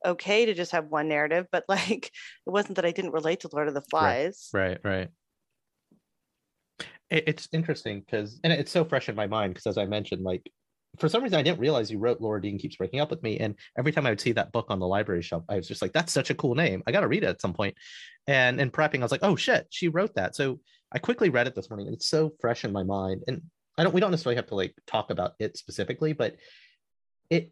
[0.05, 3.49] okay to just have one narrative, but like it wasn't that I didn't relate to
[3.51, 4.49] Lord of the Flies.
[4.53, 4.97] Right, right.
[4.97, 5.09] right
[7.11, 10.51] it's interesting because and it's so fresh in my mind because as i mentioned like
[10.99, 13.37] for some reason i didn't realize you wrote laura dean keeps breaking up with me
[13.39, 15.81] and every time i would see that book on the library shelf i was just
[15.81, 17.75] like that's such a cool name i gotta read it at some point.
[17.75, 17.77] point
[18.27, 20.59] and in prepping i was like oh shit she wrote that so
[20.91, 23.41] i quickly read it this morning and it's so fresh in my mind and
[23.77, 26.35] i don't we don't necessarily have to like talk about it specifically but
[27.29, 27.51] it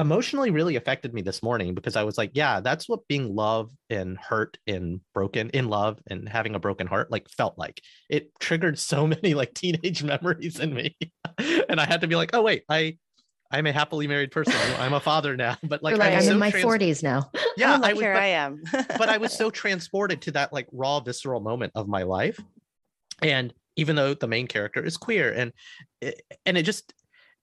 [0.00, 3.76] emotionally really affected me this morning because I was like, yeah, that's what being loved
[3.90, 7.82] and hurt and broken in love and having a broken heart like felt like.
[8.08, 10.96] It triggered so many like teenage memories in me.
[11.72, 12.98] and I had to be like, oh wait, I
[13.52, 14.54] I'm a happily married person.
[14.78, 17.30] I'm a father now, but like, like I'm, so in my trans- 40s now.
[17.56, 18.62] Yeah, oh, like, I was, here but, I am.
[18.72, 22.40] but I was so transported to that like raw, visceral moment of my life,
[23.22, 25.52] and even though the main character is queer, and
[26.00, 26.12] eh,
[26.46, 26.94] and it just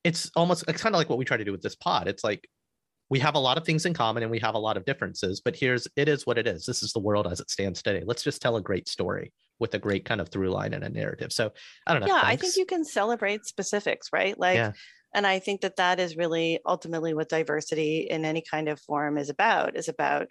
[0.04, 2.08] it's almost it's kind of like what we try to do with this pod.
[2.08, 2.50] It's like
[3.10, 5.42] we have a lot of things in common and we have a lot of differences,
[5.42, 6.66] but here's it is what it is.
[6.66, 8.04] This is the world as it stands today.
[8.06, 10.89] Let's just tell a great story with a great kind of through line and a
[10.89, 11.32] narrative.
[11.32, 11.52] So
[11.86, 12.08] I don't know.
[12.08, 12.34] Yeah, thanks.
[12.34, 14.38] I think you can celebrate specifics, right?
[14.38, 14.72] Like yeah.
[15.13, 19.17] And I think that that is really ultimately what diversity in any kind of form
[19.17, 20.28] is about, is about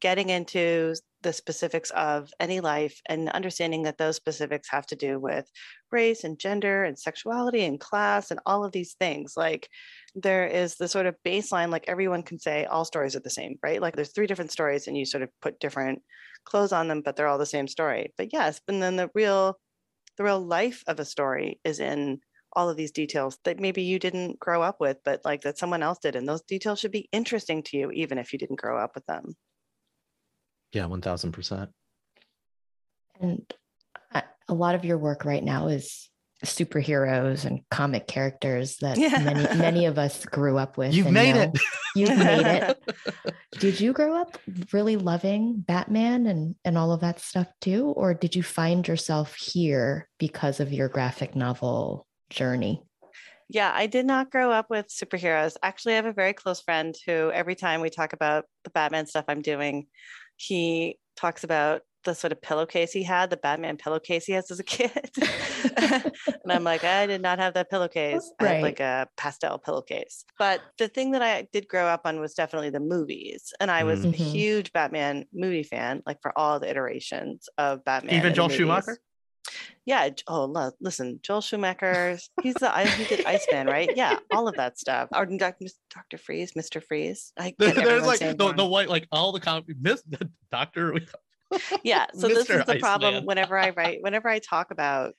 [0.00, 5.18] getting into the specifics of any life and understanding that those specifics have to do
[5.20, 5.50] with
[5.92, 9.34] race and gender and sexuality and class and all of these things.
[9.36, 9.68] Like
[10.14, 13.58] there is the sort of baseline, like everyone can say all stories are the same,
[13.62, 13.80] right?
[13.82, 16.02] Like there's three different stories and you sort of put different
[16.44, 18.14] clothes on them, but they're all the same story.
[18.16, 19.58] But yes, and then the real
[20.16, 22.20] the real life of a story is in
[22.52, 25.82] all of these details that maybe you didn't grow up with, but like that someone
[25.82, 26.16] else did.
[26.16, 29.06] And those details should be interesting to you, even if you didn't grow up with
[29.06, 29.34] them.
[30.72, 31.68] Yeah, 1000%.
[33.20, 33.54] And
[34.50, 36.10] a lot of your work right now is
[36.44, 39.18] superheroes and comic characters that yeah.
[39.22, 40.94] many many of us grew up with.
[40.94, 41.50] You've made it.
[41.94, 42.94] You've made it.
[43.58, 44.38] Did you grow up
[44.72, 49.34] really loving Batman and and all of that stuff too or did you find yourself
[49.34, 52.82] here because of your graphic novel journey?
[53.48, 55.56] Yeah, I did not grow up with superheroes.
[55.62, 59.06] Actually, I have a very close friend who every time we talk about the Batman
[59.06, 59.88] stuff I'm doing,
[60.40, 64.58] he talks about the sort of pillowcase he had, the Batman pillowcase he has as
[64.58, 65.10] a kid.
[65.76, 66.12] and
[66.48, 68.32] I'm like, I did not have that pillowcase.
[68.40, 68.48] Right.
[68.48, 70.24] I had like a pastel pillowcase.
[70.38, 73.52] But the thing that I did grow up on was definitely the movies.
[73.60, 74.14] And I was mm-hmm.
[74.14, 78.14] a huge Batman movie fan, like for all the iterations of Batman.
[78.14, 78.98] Even Joel Schumacher?
[79.86, 80.10] Yeah.
[80.26, 82.18] Oh, listen, Joel Schumacher.
[82.42, 83.90] He's the he did Iceman, right?
[83.96, 85.08] Yeah, all of that stuff.
[85.12, 87.32] Or Doctor Freeze, Mister Freeze.
[87.38, 90.02] I There's like the, the white, like all the comic, Miss
[90.50, 90.94] Doctor.
[91.82, 92.06] yeah.
[92.14, 92.80] So this is the Iceman.
[92.80, 93.26] problem.
[93.26, 95.14] Whenever I write, whenever I talk about,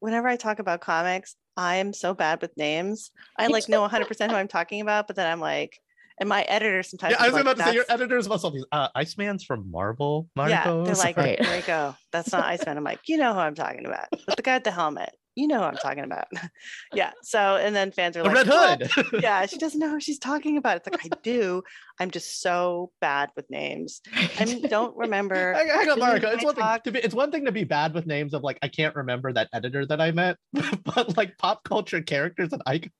[0.00, 3.10] whenever I talk about comics, I am so bad with names.
[3.38, 5.78] I like know 100 percent who I'm talking about, but then I'm like,
[6.22, 7.16] and my editor sometimes.
[7.18, 9.68] Yeah, I was like, about to say your editors must all be uh, Iceman's from
[9.72, 10.28] Marvel.
[10.36, 10.52] Marco.
[10.52, 11.36] Yeah, they're like, right.
[11.36, 11.96] there you go.
[12.12, 12.76] That's not Iceman.
[12.76, 14.06] I'm like, you know who I'm talking about.
[14.24, 16.26] But the guy with the helmet, you know who I'm talking about.
[16.94, 17.10] yeah.
[17.22, 18.90] So and then fans are the like, Red Hood.
[19.12, 20.76] Well, yeah, she doesn't know who she's talking about.
[20.76, 21.64] It's like I do.
[21.98, 24.00] I'm just so bad with names.
[24.14, 25.54] I don't remember.
[25.54, 26.28] Hang on, Marco.
[26.28, 26.84] It's one talk...
[26.84, 27.04] thing to be.
[27.04, 29.84] It's one thing to be bad with names of like I can't remember that editor
[29.86, 30.36] that I met,
[30.84, 32.92] but like pop culture characters and icons.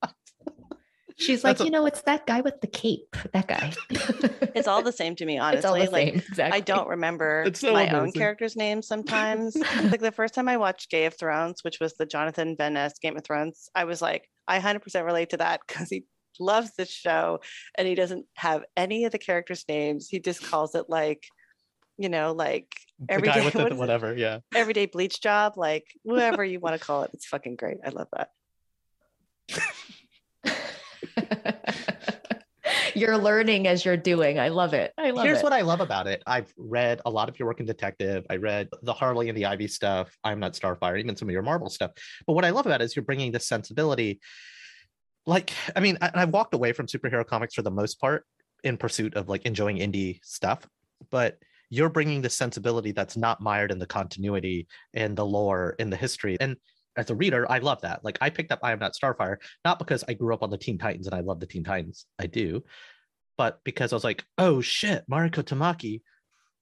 [1.17, 3.17] She's like, you know, it's that guy with the cape.
[3.33, 3.73] That guy.
[4.55, 5.87] it's all the same to me, honestly.
[5.89, 6.57] like, exactly.
[6.57, 7.99] I don't remember so my amazing.
[7.99, 9.57] own uh, character's name sometimes.
[9.57, 12.99] like the first time I watched Game of Thrones, which was the Jonathan Van Ness
[12.99, 16.05] Game of Thrones, I was like, I 100% relate to that because he
[16.41, 17.41] loves this show
[17.77, 20.09] and he doesn't have any of the characters' names.
[20.09, 21.25] He just calls it like,
[21.99, 22.69] you know, like
[23.09, 24.41] every day, what whatever, yeah.
[24.55, 27.11] Everyday bleach job, like whoever you want to call it.
[27.15, 27.79] It's fucking great.
[27.85, 28.31] I love that.
[32.95, 34.39] you're learning as you're doing.
[34.39, 34.93] I love it.
[34.99, 35.27] I love Here's it.
[35.27, 36.23] Here's what I love about it.
[36.27, 38.25] I've read a lot of your work in detective.
[38.31, 40.17] I read the Harley and the Ivy stuff.
[40.25, 41.93] I'm not Starfire, even some of your Marvel stuff.
[42.27, 44.21] But what I love about it is you're bringing this sensibility.
[45.27, 48.25] Like, I mean, I, I walked away from superhero comics for the most part
[48.65, 50.67] in pursuit of like enjoying indie stuff,
[51.11, 51.39] but
[51.71, 55.97] you're bringing the sensibility that's not mired in the continuity and the lore and the
[55.97, 56.37] history.
[56.39, 56.57] And
[56.97, 58.05] as a reader, I love that.
[58.05, 60.59] Like I picked up I Am Not Starfire, not because I grew up on the
[60.59, 62.07] Teen Titans and I love the Teen Titans.
[62.19, 62.65] I do,
[63.37, 66.03] but because I was like, oh shit, Mariko Tamaki,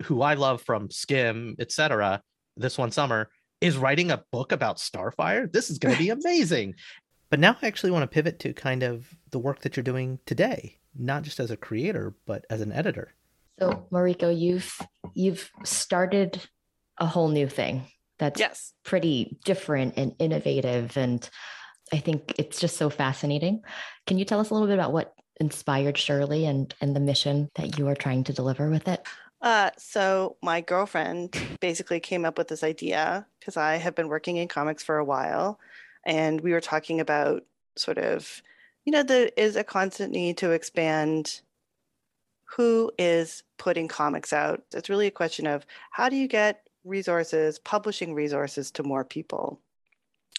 [0.05, 2.23] who I love from Skim, etc.
[2.57, 3.29] This one summer
[3.61, 5.53] is writing a book about Starfire.
[5.53, 6.75] This is going to be amazing.
[7.29, 10.19] but now I actually want to pivot to kind of the work that you're doing
[10.27, 13.15] today, not just as a creator, but as an editor.
[13.59, 14.79] So, Mariko, you've
[15.13, 16.41] you've started
[16.99, 17.85] a whole new thing
[18.21, 18.73] that's yes.
[18.85, 20.97] pretty different and innovative.
[20.97, 21.29] And
[21.93, 23.63] I think it's just so fascinating.
[24.07, 27.49] Can you tell us a little bit about what inspired Surely and, and the mission
[27.57, 29.05] that you are trying to deliver with it?
[29.43, 34.37] Uh, so my girlfriend basically came up with this idea because I have been working
[34.37, 35.59] in comics for a while,
[36.05, 38.43] and we were talking about sort of,
[38.85, 41.41] you know, there is a constant need to expand
[42.57, 44.63] who is putting comics out.
[44.75, 49.61] It's really a question of how do you get resources, publishing resources to more people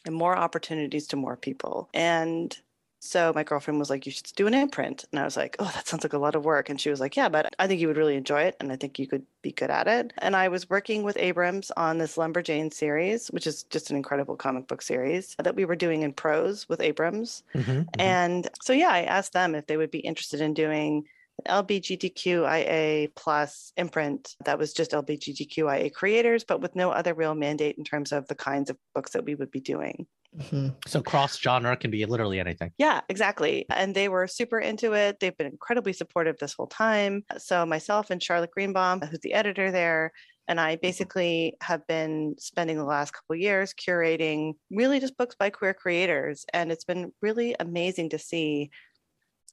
[0.06, 1.90] and more opportunities to more people.
[1.94, 2.58] And
[3.04, 5.06] so my girlfriend was like, You should do an imprint.
[5.12, 6.70] And I was like, Oh, that sounds like a lot of work.
[6.70, 8.56] And she was like, Yeah, but I think you would really enjoy it.
[8.60, 10.14] And I think you could be good at it.
[10.20, 14.36] And I was working with Abrams on this Lumberjane series, which is just an incredible
[14.36, 17.44] comic book series that we were doing in prose with Abrams.
[17.56, 18.02] Mm-hmm, mm-hmm.
[18.02, 21.06] And so, yeah, I asked them if they would be interested in doing
[21.48, 27.84] LBGTQIA plus imprint that was just LBGTQIA creators, but with no other real mandate in
[27.84, 30.08] terms of the kinds of books that we would be doing.
[30.38, 30.70] Mm-hmm.
[30.88, 32.72] So cross genre can be literally anything.
[32.78, 33.66] Yeah, exactly.
[33.70, 35.20] And they were super into it.
[35.20, 37.26] They've been incredibly supportive this whole time.
[37.38, 40.14] So myself and Charlotte Greenbaum, who's the editor there,
[40.52, 45.50] And I basically have been spending the last couple years curating really just books by
[45.50, 46.46] queer creators.
[46.54, 48.70] And it's been really amazing to see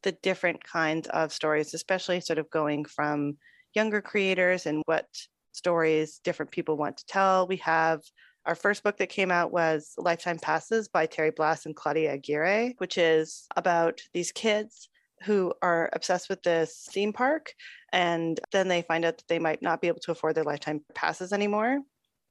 [0.03, 3.37] the different kinds of stories, especially sort of going from
[3.75, 5.07] younger creators and what
[5.53, 7.47] stories different people want to tell.
[7.47, 8.01] We have
[8.47, 12.75] our first book that came out was Lifetime Passes by Terry Blas and Claudia Aguirre,
[12.79, 14.89] which is about these kids
[15.25, 17.53] who are obsessed with this theme park.
[17.93, 20.81] And then they find out that they might not be able to afford their lifetime
[20.95, 21.81] passes anymore.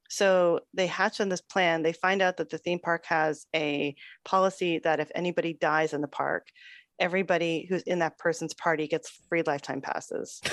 [0.10, 1.84] So they hatch on this plan.
[1.84, 6.02] They find out that the theme park has a policy that if anybody dies in
[6.02, 6.48] the park,
[7.00, 10.42] everybody who's in that person's party gets free lifetime passes.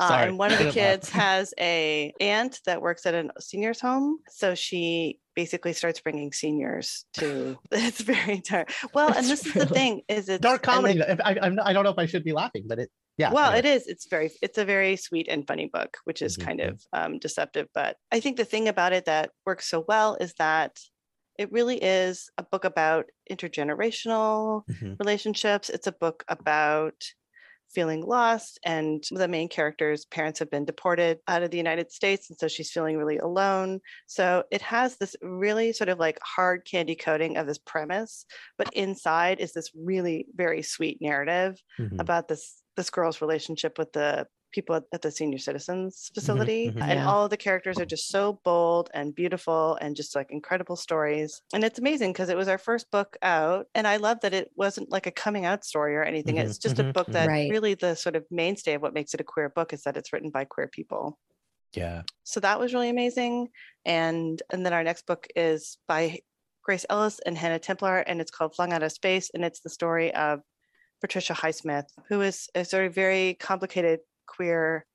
[0.00, 4.18] Uh, and one of the kids has a aunt that works at a seniors home,
[4.28, 7.58] so she basically starts bringing seniors to.
[7.72, 8.72] It's very dark.
[8.94, 11.02] Well, and this really is the thing: is it dark comedy?
[11.02, 13.64] I, I, I don't know if I should be laughing, but it yeah well it
[13.64, 16.46] is it's very it's a very sweet and funny book which is mm-hmm.
[16.46, 20.16] kind of um, deceptive but i think the thing about it that works so well
[20.20, 20.78] is that
[21.38, 24.94] it really is a book about intergenerational mm-hmm.
[24.98, 26.94] relationships it's a book about
[27.70, 32.30] feeling lost and the main character's parents have been deported out of the United States
[32.30, 33.80] and so she's feeling really alone.
[34.06, 38.24] So it has this really sort of like hard candy coating of this premise,
[38.56, 42.00] but inside is this really very sweet narrative mm-hmm.
[42.00, 46.66] about this this girl's relationship with the people at, at the senior citizens mm-hmm, facility
[46.68, 47.08] mm-hmm, mm-hmm, and yeah.
[47.08, 51.42] all of the characters are just so bold and beautiful and just like incredible stories
[51.52, 54.50] and it's amazing because it was our first book out and i love that it
[54.56, 57.50] wasn't like a coming out story or anything mm-hmm, it's just a book that right.
[57.50, 60.12] really the sort of mainstay of what makes it a queer book is that it's
[60.12, 61.18] written by queer people
[61.74, 63.48] yeah so that was really amazing
[63.84, 66.18] and and then our next book is by
[66.62, 69.70] grace ellis and hannah templer and it's called flung out of space and it's the
[69.70, 70.40] story of
[71.00, 74.86] Patricia Highsmith, who is a sort of very complicated queer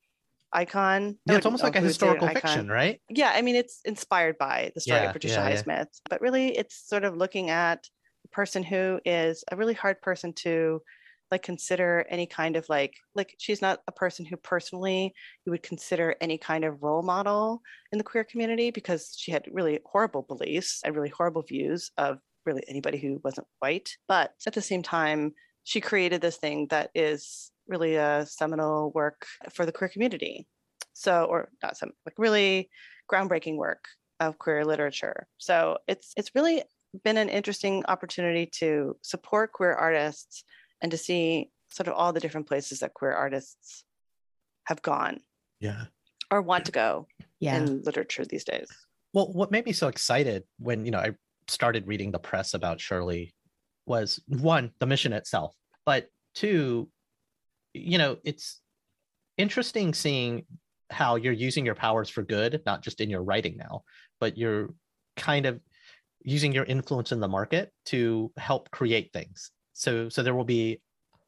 [0.53, 1.17] icon.
[1.25, 3.01] Yeah, it's almost like a historical fiction, right?
[3.09, 6.09] Yeah, I mean, it's inspired by the story yeah, of Patricia yeah, Highsmith, yeah.
[6.09, 7.85] but really, it's sort of looking at
[8.25, 10.81] a person who is a really hard person to
[11.33, 15.11] like consider any kind of like like she's not a person who personally
[15.45, 17.59] you would consider any kind of role model
[17.91, 22.19] in the queer community because she had really horrible beliefs and really horrible views of
[22.45, 25.33] really anybody who wasn't white but at the same time
[25.63, 30.47] she created this thing that is really a seminal work for the queer community.
[30.93, 32.69] So, or not some like really
[33.11, 33.85] groundbreaking work
[34.19, 35.27] of queer literature.
[35.37, 36.63] So it's it's really
[37.03, 40.43] been an interesting opportunity to support queer artists
[40.81, 43.83] and to see sort of all the different places that queer artists
[44.65, 45.19] have gone.
[45.59, 45.85] Yeah.
[46.29, 47.07] Or want to go
[47.39, 47.57] yeah.
[47.57, 48.67] in literature these days.
[49.13, 51.11] Well, what made me so excited when, you know, I
[51.47, 53.33] started reading the press about Surely
[53.85, 56.89] was one, the mission itself, but two,
[57.73, 58.61] you know, it's
[59.37, 60.45] interesting seeing
[60.89, 63.83] how you're using your powers for good, not just in your writing now,
[64.19, 64.73] but you're
[65.17, 65.59] kind of
[66.21, 69.51] using your influence in the market to help create things.
[69.73, 70.81] So so there will be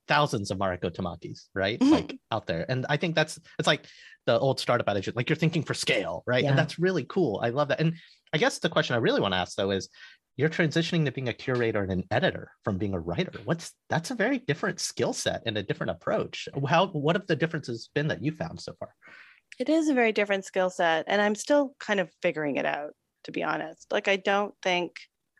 [0.07, 1.79] thousands of Mariko Tamakis, right?
[1.79, 1.91] Mm-hmm.
[1.91, 2.65] Like out there.
[2.69, 3.85] And I think that's it's like
[4.25, 6.43] the old startup adage, like you're thinking for scale, right?
[6.43, 6.51] Yeah.
[6.51, 7.39] And that's really cool.
[7.43, 7.81] I love that.
[7.81, 7.95] And
[8.33, 9.89] I guess the question I really want to ask though is
[10.38, 13.32] you're transitioning to being a curator and an editor from being a writer.
[13.45, 16.50] What's that's a very different skill set and a different approach.
[16.67, 18.89] How what have the differences been that you found so far?
[19.60, 22.91] It is a very different skill set and i'm still kind of figuring it out
[23.24, 23.88] to be honest.
[23.91, 24.98] Like i don't think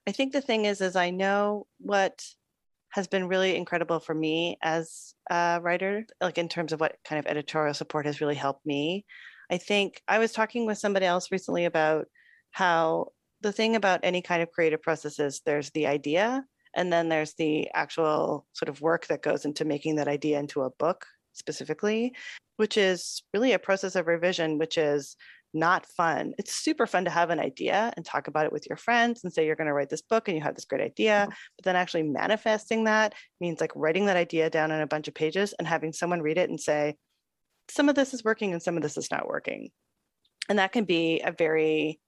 [0.08, 2.24] i think the thing is is i know what
[2.92, 7.20] has been really incredible for me as a writer like in terms of what kind
[7.20, 9.06] of editorial support has really helped me.
[9.52, 12.06] I think i was talking with somebody else recently about
[12.52, 13.10] how
[13.42, 16.44] the thing about any kind of creative process is there's the idea
[16.76, 20.62] and then there's the actual sort of work that goes into making that idea into
[20.62, 22.14] a book specifically
[22.58, 25.16] which is really a process of revision which is
[25.54, 26.34] not fun.
[26.38, 29.32] It's super fun to have an idea and talk about it with your friends and
[29.32, 31.78] say you're going to write this book and you have this great idea but then
[31.78, 35.68] actually manifesting that means like writing that idea down in a bunch of pages and
[35.68, 36.96] having someone read it and say
[37.70, 39.70] some of this is working and some of this is not working.
[40.50, 42.00] And that can be a very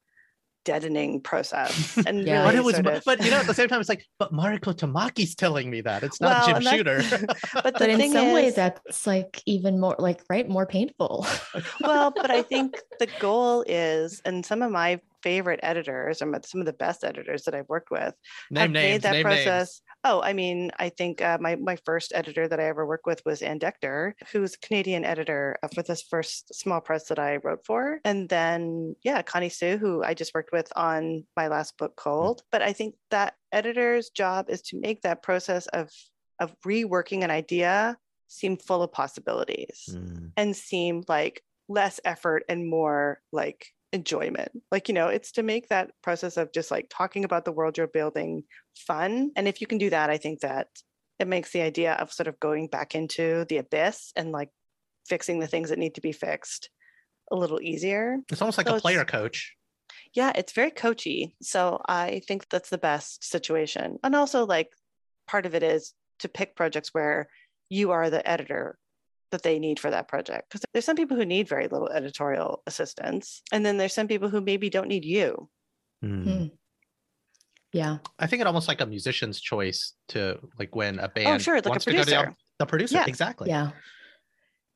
[0.67, 1.97] deadening process.
[2.07, 2.41] And yeah.
[2.41, 3.03] really but it was, of...
[3.05, 6.03] but you know, at the same time, it's like, but Mariko Tamaki's telling me that
[6.03, 7.01] it's not well, Jim Shooter.
[7.53, 8.33] but, but in some is...
[8.33, 11.25] ways, that's like even more like right, more painful.
[11.81, 16.59] well, but I think the goal is, and some of my favorite editors or some
[16.59, 18.13] of the best editors that I've worked with
[18.51, 19.45] name have names, made that process.
[19.47, 19.81] Names.
[20.09, 23.21] Oh, I mean, I think uh, my my first editor that I ever worked with
[23.25, 27.99] was Anne Decter, who's Canadian editor for this first small press that I wrote for,
[28.05, 32.43] and then yeah, Connie Hsu, who I just worked with on my last book, Cold.
[32.53, 35.91] But I think that editor's job is to make that process of
[36.39, 37.97] of reworking an idea
[38.29, 40.31] seem full of possibilities mm.
[40.37, 44.51] and seem like less effort and more like enjoyment.
[44.71, 47.77] Like, you know, it's to make that process of just like talking about the world
[47.77, 48.43] you're building
[48.75, 49.31] fun.
[49.35, 50.67] And if you can do that, I think that
[51.19, 54.49] it makes the idea of sort of going back into the abyss and like
[55.07, 56.69] fixing the things that need to be fixed
[57.31, 58.17] a little easier.
[58.29, 59.55] It's almost like so a player coach.
[60.13, 61.35] Yeah, it's very coachy.
[61.41, 63.97] So I think that's the best situation.
[64.03, 64.69] And also, like,
[65.27, 67.27] part of it is to pick projects where
[67.69, 68.77] you are the editor
[69.31, 70.49] that they need for that project.
[70.49, 73.41] Because there's some people who need very little editorial assistance.
[73.51, 75.49] And then there's some people who maybe don't need you.
[76.03, 76.51] Mm.
[77.73, 77.97] Yeah.
[78.17, 81.37] I think it almost like a musician's choice to like when a oh, band oh,
[81.37, 82.05] sure, like wants a producer.
[82.05, 82.95] to go to the, the producer.
[82.95, 83.05] Yeah.
[83.07, 83.49] Exactly.
[83.49, 83.71] Yeah.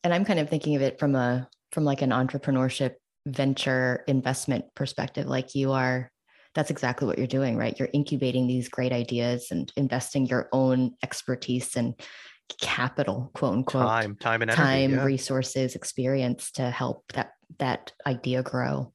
[0.04, 2.96] And I'm kind of thinking of it from a from like an entrepreneurship
[3.26, 5.28] venture investment perspective.
[5.28, 6.12] Like you are
[6.54, 7.78] that's exactly what you're doing, right?
[7.80, 11.94] You're incubating these great ideas and investing your own expertise and
[12.60, 15.04] capital, quote unquote, time, time and energy, time, yeah.
[15.04, 18.94] resources, experience to help that that idea grow.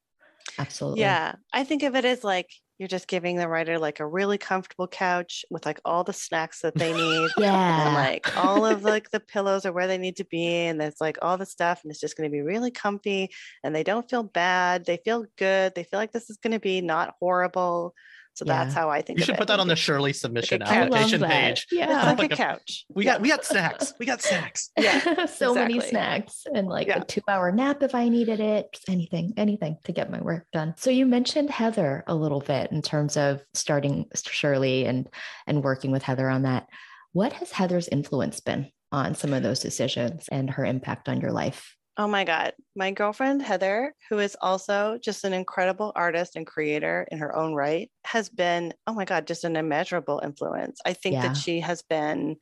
[0.59, 1.01] Absolutely.
[1.01, 2.49] Yeah, I think of it as like
[2.79, 6.61] you're just giving the writer like a really comfortable couch with like all the snacks
[6.61, 7.31] that they need.
[7.39, 7.87] yeah.
[7.87, 10.47] And like all of like the pillows are where they need to be.
[10.47, 13.31] And there's like all the stuff and it's just going to be really comfy
[13.65, 14.85] and they don't feel bad.
[14.85, 15.75] They feel good.
[15.75, 17.95] They feel like this is going to be not horrible.
[18.37, 18.65] So yeah.
[18.65, 19.19] that's how I think.
[19.19, 21.67] You should put that on the Surely submission like application page.
[21.73, 22.85] Yeah, it's like, a couch.
[22.95, 23.95] We got we got snacks.
[23.99, 24.71] We got snacks.
[24.79, 25.55] Yeah, so exactly.
[25.55, 27.01] many snacks and like yeah.
[27.01, 28.69] a two-hour nap if I needed it.
[28.73, 30.75] Just anything, anything to get my work done.
[30.77, 35.09] So you mentioned Heather a little bit in terms of starting Surely and
[35.47, 36.69] and working with Heather on that.
[37.13, 41.33] What has Heather's influence been on some of those decisions and her impact on your
[41.33, 41.75] life?
[41.99, 42.53] Oh my God.
[42.75, 47.55] My girlfriend, Heather, who is also just an incredible artist and creator in her own
[47.55, 50.79] right, has been, oh my God, just an immeasurable influence.
[50.85, 51.29] I think yeah.
[51.29, 52.37] that she has been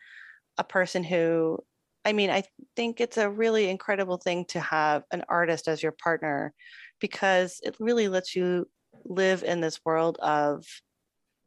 [0.58, 1.58] a person who,
[2.04, 2.42] I mean, I
[2.74, 6.52] think it's a really incredible thing to have an artist as your partner
[7.00, 8.68] because it really lets you
[9.04, 10.64] live in this world of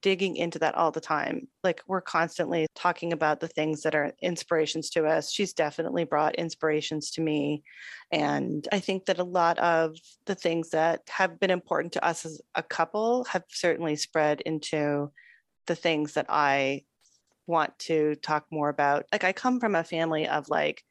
[0.01, 1.47] digging into that all the time.
[1.63, 5.31] Like we're constantly talking about the things that are inspirations to us.
[5.31, 7.63] She's definitely brought inspirations to me.
[8.11, 9.95] And I think that a lot of
[10.25, 15.11] the things that have been important to us as a couple have certainly spread into
[15.65, 16.83] the things that I
[17.47, 19.05] want to talk more about.
[19.11, 20.83] Like I come from a family of like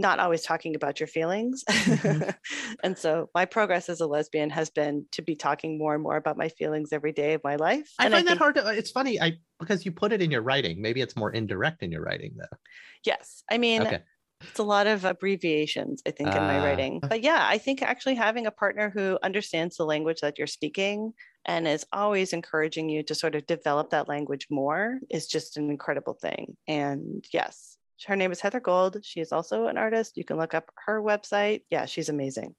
[0.00, 1.62] not always talking about your feelings.
[1.68, 2.30] Mm-hmm.
[2.82, 6.16] and so my progress as a lesbian has been to be talking more and more
[6.16, 7.92] about my feelings every day of my life.
[7.98, 10.22] I and find I think, that hard to, it's funny, I because you put it
[10.22, 10.80] in your writing.
[10.80, 12.56] Maybe it's more indirect in your writing though.
[13.04, 13.42] Yes.
[13.50, 14.00] I mean, okay.
[14.40, 17.00] it's a lot of abbreviations, I think, in my uh, writing.
[17.00, 21.12] But yeah, I think actually having a partner who understands the language that you're speaking
[21.44, 25.70] and is always encouraging you to sort of develop that language more is just an
[25.70, 26.56] incredible thing.
[26.66, 27.76] And yes,
[28.06, 28.98] her name is Heather Gold.
[29.02, 30.16] She is also an artist.
[30.16, 31.62] You can look up her website.
[31.70, 32.54] Yeah, she's amazing.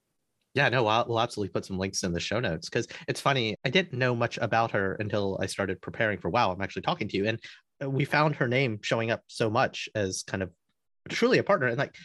[0.53, 3.55] Yeah, no, I'll, we'll absolutely put some links in the show notes because it's funny.
[3.63, 7.07] I didn't know much about her until I started preparing for Wow, I'm actually talking
[7.07, 7.25] to you.
[7.25, 7.39] And
[7.81, 10.51] uh, we found her name showing up so much as kind of
[11.07, 11.67] truly a partner.
[11.67, 11.95] And like,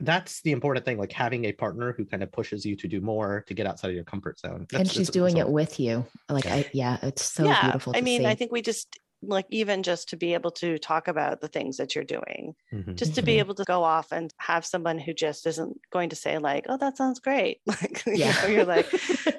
[0.00, 3.00] that's the important thing, like having a partner who kind of pushes you to do
[3.00, 4.66] more to get outside of your comfort zone.
[4.70, 6.06] That's, and she's doing it with you.
[6.28, 7.92] Like, I, yeah, it's so yeah, beautiful.
[7.94, 8.26] I mean, see.
[8.26, 11.76] I think we just, like even just to be able to talk about the things
[11.76, 12.94] that you're doing mm-hmm.
[12.94, 13.40] just to be mm-hmm.
[13.40, 16.76] able to go off and have someone who just isn't going to say like oh
[16.76, 18.34] that sounds great like yeah.
[18.42, 18.92] you know, you're like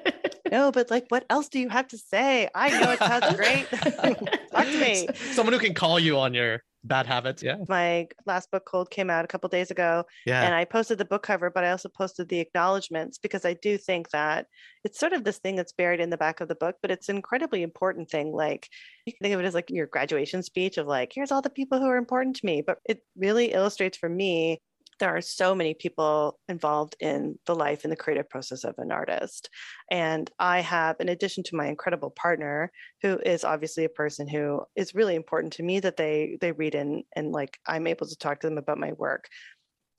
[0.51, 3.69] no but like what else do you have to say i know it sounds great
[3.69, 5.07] talk to me.
[5.31, 7.41] Someone who can call you on your bad habits.
[7.41, 7.57] Yeah.
[7.67, 10.43] My last book cold came out a couple days ago yeah.
[10.43, 13.77] and i posted the book cover but i also posted the acknowledgments because i do
[13.77, 14.47] think that
[14.83, 17.09] it's sort of this thing that's buried in the back of the book but it's
[17.09, 18.31] an incredibly important thing.
[18.33, 18.67] Like
[19.05, 21.49] you can think of it as like your graduation speech of like here's all the
[21.49, 24.61] people who are important to me but it really illustrates for me
[25.03, 28.89] there are so many people involved in the life and the creative process of an
[28.89, 29.49] artist.
[29.91, 34.61] And I have, in addition to my incredible partner, who is obviously a person who
[34.77, 38.15] is really important to me that they they read in and like I'm able to
[38.15, 39.27] talk to them about my work.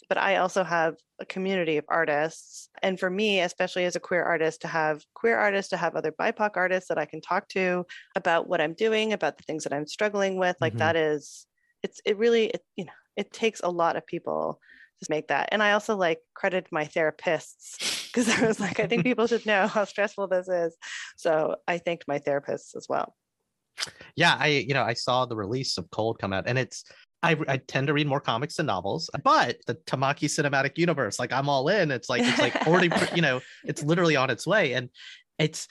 [0.09, 2.71] But I also have a community of artists.
[2.83, 6.13] And for me, especially as a queer artist, to have queer artists, to have other
[6.13, 7.85] BIPOC artists that I can talk to
[8.17, 10.79] about what I'm doing, about the things that I'm struggling with, like mm-hmm.
[10.79, 11.47] that is,
[11.83, 14.59] it's, it really, it, you know, it takes a lot of people
[15.01, 15.49] just make that.
[15.53, 19.47] And I also like credit my therapists because I was like, I think people should
[19.47, 20.77] know how stressful this is.
[21.17, 23.15] So I thanked my therapists as well.
[24.17, 26.85] Yeah, I you know I saw the release of Cold come out, and it's
[27.25, 31.33] I, I, tend to read more comics than novels, but the Tamaki cinematic universe, like
[31.33, 31.91] I'm all in.
[31.91, 34.91] It's like it's like already, you know, it's literally on its way, and
[35.39, 35.67] it's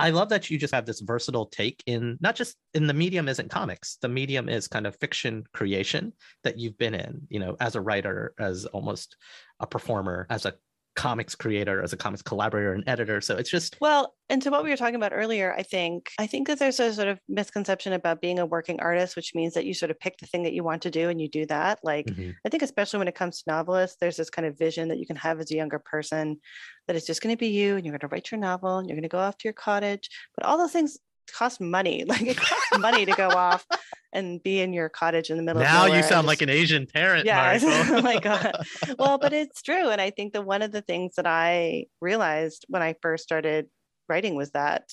[0.00, 3.28] I love that you just have this versatile take in not just in the medium
[3.28, 3.98] isn't comics.
[4.00, 6.12] The medium is kind of fiction creation
[6.44, 9.16] that you've been in, you know, as a writer, as almost
[9.60, 10.54] a performer, as a
[10.96, 13.20] comics creator, as a comics collaborator and editor.
[13.20, 16.26] So it's just well, and to what we were talking about earlier, I think I
[16.26, 19.64] think that there's a sort of misconception about being a working artist, which means that
[19.64, 21.78] you sort of pick the thing that you want to do and you do that.
[21.82, 22.30] Like mm-hmm.
[22.44, 25.06] I think especially when it comes to novelists, there's this kind of vision that you
[25.06, 26.38] can have as a younger person
[26.86, 28.88] that it's just going to be you and you're going to write your novel and
[28.88, 30.08] you're going to go off to your cottage.
[30.36, 30.98] But all those things
[31.30, 32.04] cost money.
[32.10, 33.64] Like it costs money to go off
[34.12, 36.42] and be in your cottage in the middle now of Now you sound just, like
[36.42, 37.24] an Asian parent.
[37.24, 37.58] Yeah.
[37.62, 38.52] oh my God.
[38.98, 39.90] Well, but it's true.
[39.90, 43.68] And I think that one of the things that I realized when I first started
[44.08, 44.90] writing was that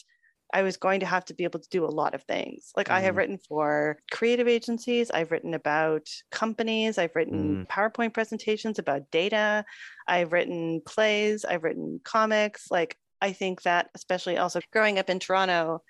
[0.53, 2.71] I was going to have to be able to do a lot of things.
[2.77, 2.93] Like mm.
[2.93, 3.17] I have mm.
[3.17, 7.67] written for creative agencies, I've written about companies, I've written mm.
[7.67, 9.65] PowerPoint presentations about data,
[10.07, 12.67] I've written plays, I've written comics.
[12.71, 15.81] Like I think that especially also growing up in Toronto,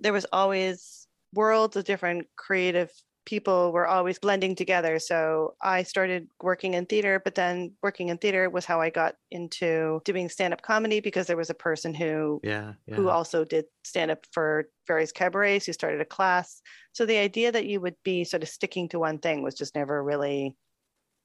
[0.00, 2.90] there was always worlds of different creative
[3.26, 4.98] people were always blending together.
[4.98, 9.14] So I started working in theater, but then working in theater was how I got
[9.30, 12.96] into doing stand-up comedy because there was a person who yeah, yeah.
[12.96, 16.60] who also did stand-up for various cabarets who started a class.
[16.92, 19.74] So the idea that you would be sort of sticking to one thing was just
[19.74, 20.56] never really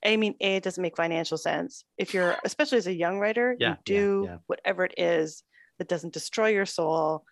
[0.01, 1.83] I mean, A, it doesn't make financial sense.
[1.97, 5.43] If you're especially as a young writer, yeah, you do whatever it is
[5.77, 7.25] that doesn't destroy your soul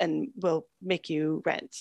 [0.00, 1.76] and will make you rent.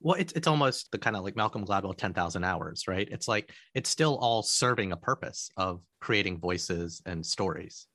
[0.00, 3.08] Well, it's it's almost the kind of like Malcolm Gladwell 10,000 hours, right?
[3.10, 7.88] It's like it's still all serving a purpose of creating voices and stories.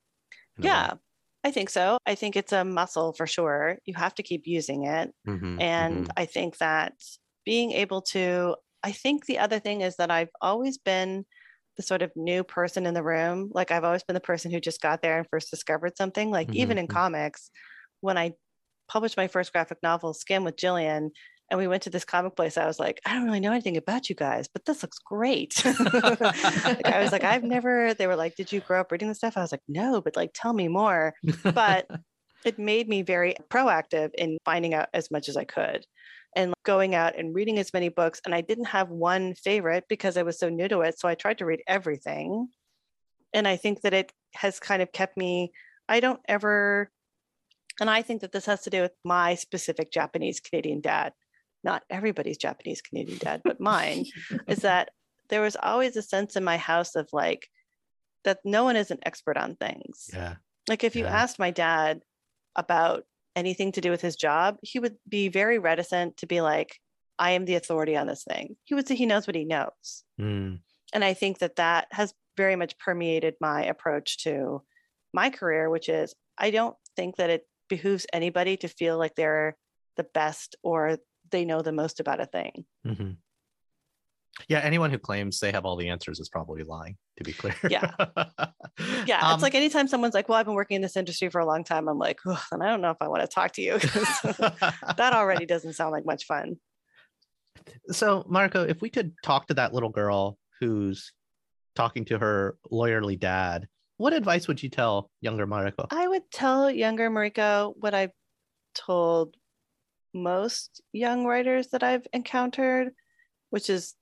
[0.57, 0.93] Yeah.
[1.43, 1.97] I think so.
[2.05, 3.77] I think it's a muscle for sure.
[3.85, 5.11] You have to keep using it.
[5.27, 6.11] Mm-hmm, and mm-hmm.
[6.15, 6.93] I think that
[7.45, 11.25] being able to, I think the other thing is that I've always been
[11.77, 13.49] the sort of new person in the room.
[13.53, 16.29] Like I've always been the person who just got there and first discovered something.
[16.29, 16.95] Like mm-hmm, even in mm-hmm.
[16.95, 17.49] comics,
[18.01, 18.33] when I
[18.91, 21.11] published my first graphic novel, Skim with Jillian,
[21.49, 22.57] and we went to this comic place.
[22.57, 25.63] I was like, I don't really know anything about you guys, but this looks great.
[25.65, 29.17] like, I was like, I've never, they were like, Did you grow up reading this
[29.17, 29.37] stuff?
[29.37, 31.13] I was like, No, but like, tell me more.
[31.43, 31.87] But
[32.45, 35.85] it made me very proactive in finding out as much as I could
[36.35, 38.21] and going out and reading as many books.
[38.25, 40.97] And I didn't have one favorite because I was so new to it.
[40.99, 42.47] So I tried to read everything.
[43.33, 45.51] And I think that it has kind of kept me,
[45.89, 46.89] I don't ever
[47.79, 51.13] and I think that this has to do with my specific Japanese Canadian dad,
[51.63, 54.05] not everybody's Japanese Canadian dad, but mine,
[54.47, 54.89] is that
[55.29, 57.47] there was always a sense in my house of like
[58.23, 60.09] that no one is an expert on things.
[60.13, 60.35] Yeah.
[60.67, 61.21] Like if you yeah.
[61.21, 62.01] asked my dad
[62.55, 63.03] about
[63.35, 66.77] anything to do with his job, he would be very reticent to be like,
[67.17, 68.57] I am the authority on this thing.
[68.65, 70.03] He would say he knows what he knows.
[70.19, 70.59] Mm.
[70.93, 74.63] And I think that that has very much permeated my approach to
[75.13, 79.55] my career, which is I don't think that it behooves anybody to feel like they're
[79.95, 80.97] the best or
[81.31, 82.65] they know the most about a thing.
[82.85, 83.11] Mm-hmm.
[84.47, 87.55] Yeah, anyone who claims they have all the answers is probably lying, to be clear.
[87.67, 87.91] Yeah.
[89.05, 89.19] Yeah.
[89.19, 91.45] Um, it's like anytime someone's like, well, I've been working in this industry for a
[91.45, 93.61] long time, I'm like, oh, and I don't know if I want to talk to
[93.61, 93.77] you.
[94.97, 96.55] that already doesn't sound like much fun.
[97.91, 101.11] So, Marco, if we could talk to that little girl who's
[101.75, 103.67] talking to her lawyerly dad
[104.01, 105.85] what advice would you tell younger Mariko?
[105.91, 108.13] I would tell younger Mariko what I've
[108.73, 109.35] told
[110.11, 112.93] most young writers that I've encountered,
[113.51, 113.93] which is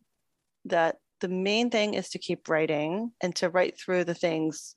[0.64, 4.74] that the main thing is to keep writing and to write through the things,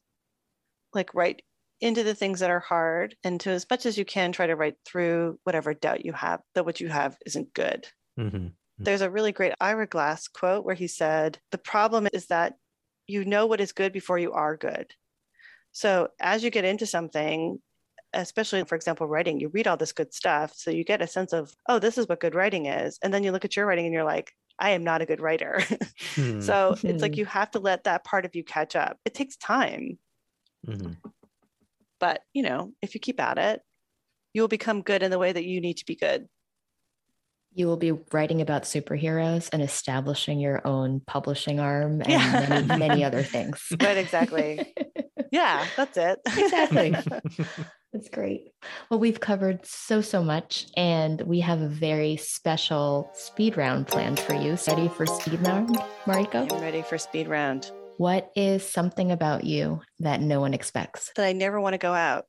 [0.93, 1.43] like write
[1.81, 4.57] into the things that are hard and to as much as you can try to
[4.57, 7.87] write through whatever doubt you have that what you have isn't good.
[8.19, 8.49] Mm-hmm.
[8.79, 12.55] There's a really great Ira Glass quote where he said, The problem is that
[13.07, 14.93] you know what is good before you are good.
[15.73, 17.59] So as you get into something,
[18.13, 20.53] especially for example, writing, you read all this good stuff.
[20.55, 22.99] So you get a sense of, oh, this is what good writing is.
[23.03, 25.21] And then you look at your writing and you're like, I am not a good
[25.21, 25.61] writer.
[26.15, 26.41] Hmm.
[26.41, 28.99] so it's like you have to let that part of you catch up.
[29.07, 29.99] It takes time.
[30.67, 30.93] Mm-hmm.
[32.01, 33.63] But, you know, if you keep at it,
[34.35, 36.29] you will become good in the way that you need to be good.
[37.55, 42.47] You will be writing about superheroes and establishing your own publishing arm and yeah.
[42.49, 43.63] many, many other things.
[43.81, 44.75] Right, exactly.
[45.33, 46.21] yeah, that's it.
[46.27, 46.95] exactly.
[47.93, 48.53] That's great.
[48.89, 54.19] Well, we've covered so, so much, and we have a very special speed round planned
[54.19, 54.57] for you.
[54.67, 55.77] Ready for speed round,
[56.07, 56.51] Mariko?
[56.51, 57.71] I'm ready for speed round.
[57.99, 61.13] What is something about you that no one expects?
[61.17, 62.25] That I never want to go out.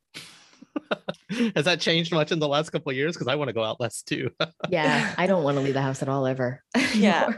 [1.55, 3.15] Has that changed much in the last couple of years?
[3.15, 4.29] Because I want to go out less too.
[4.69, 6.63] yeah, I don't want to leave the house at all ever.
[6.93, 7.31] yeah.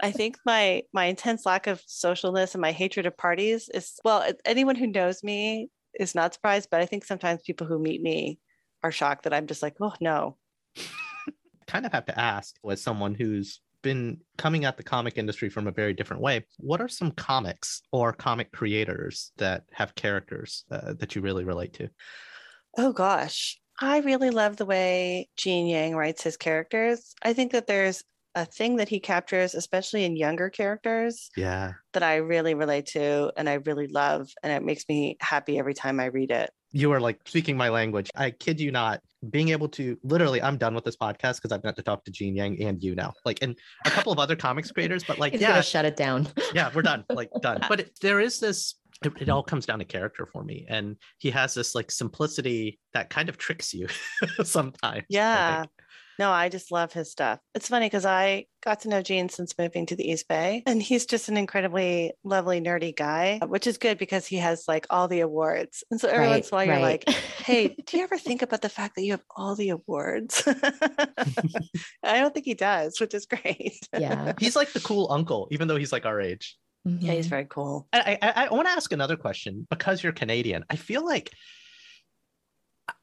[0.00, 4.26] I think my my intense lack of socialness and my hatred of parties is well,
[4.44, 5.68] anyone who knows me
[5.98, 8.38] is not surprised, but I think sometimes people who meet me
[8.82, 10.36] are shocked that I'm just like, oh no.
[11.66, 15.66] kind of have to ask, as someone who's been coming at the comic industry from
[15.66, 16.46] a very different way.
[16.58, 21.72] What are some comics or comic creators that have characters uh, that you really relate
[21.74, 21.88] to?
[22.76, 27.14] Oh gosh, I really love the way Gene Yang writes his characters.
[27.22, 28.04] I think that there's
[28.34, 31.30] a thing that he captures, especially in younger characters.
[31.36, 31.74] Yeah.
[31.94, 34.30] That I really relate to and I really love.
[34.42, 36.50] And it makes me happy every time I read it.
[36.72, 38.10] You are like speaking my language.
[38.14, 39.00] I kid you not.
[39.28, 42.10] Being able to literally, I'm done with this podcast because I've got to talk to
[42.10, 43.54] Gene Yang and you now, like, and
[43.84, 46.26] a couple of other comics creators, but like, yeah, shut it down.
[46.54, 47.60] yeah, we're done, like, done.
[47.68, 50.96] But it, there is this it, it, all comes down to character for me and
[51.18, 53.88] he has this like simplicity that kind of tricks you
[54.44, 55.64] sometimes yeah
[56.20, 59.56] no i just love his stuff it's funny because i got to know gene since
[59.58, 63.78] moving to the east bay and he's just an incredibly lovely nerdy guy which is
[63.78, 66.56] good because he has like all the awards and so every right, once in a
[66.56, 69.56] while you're like hey do you ever think about the fact that you have all
[69.56, 70.42] the awards
[72.04, 75.66] i don't think he does which is great yeah he's like the cool uncle even
[75.66, 76.56] though he's like our age
[76.88, 77.04] Mm-hmm.
[77.04, 77.86] Yeah, he's very cool.
[77.92, 80.64] I, I, I want to ask another question because you're Canadian.
[80.70, 81.30] I feel like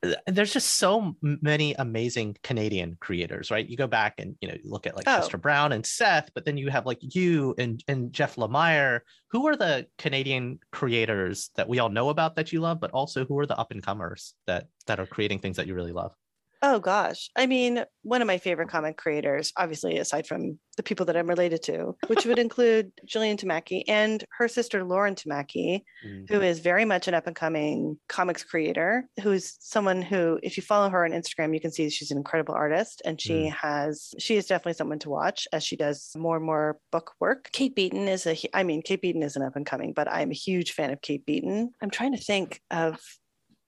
[0.04, 3.68] Uh, there's just so many amazing Canadian creators, right?
[3.68, 5.18] You go back and you know you look at like oh.
[5.18, 9.02] Chester Brown and Seth, but then you have like you and and Jeff Lemire.
[9.32, 13.26] Who are the Canadian creators that we all know about that you love, but also
[13.26, 16.14] who are the up and comers that that are creating things that you really love?
[16.62, 17.30] Oh gosh.
[17.36, 21.28] I mean, one of my favorite comic creators, obviously, aside from the people that I'm
[21.28, 26.34] related to, which would include Jillian Tamaki and her sister Lauren Tamaki, mm-hmm.
[26.34, 30.58] who is very much an up and coming comics creator, who is someone who, if
[30.58, 33.02] you follow her on Instagram, you can see she's an incredible artist.
[33.06, 33.54] And she mm.
[33.54, 37.50] has, she is definitely someone to watch as she does more and more book work.
[37.52, 40.32] Kate Beaton is a, I mean, Kate Beaton is an up and coming, but I'm
[40.32, 41.72] a huge fan of Kate Beaton.
[41.82, 43.00] I'm trying to think of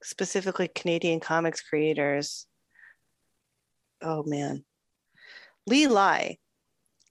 [0.02, 2.46] specifically Canadian comics creators
[4.02, 4.64] oh man,
[5.66, 6.38] Lee Lai.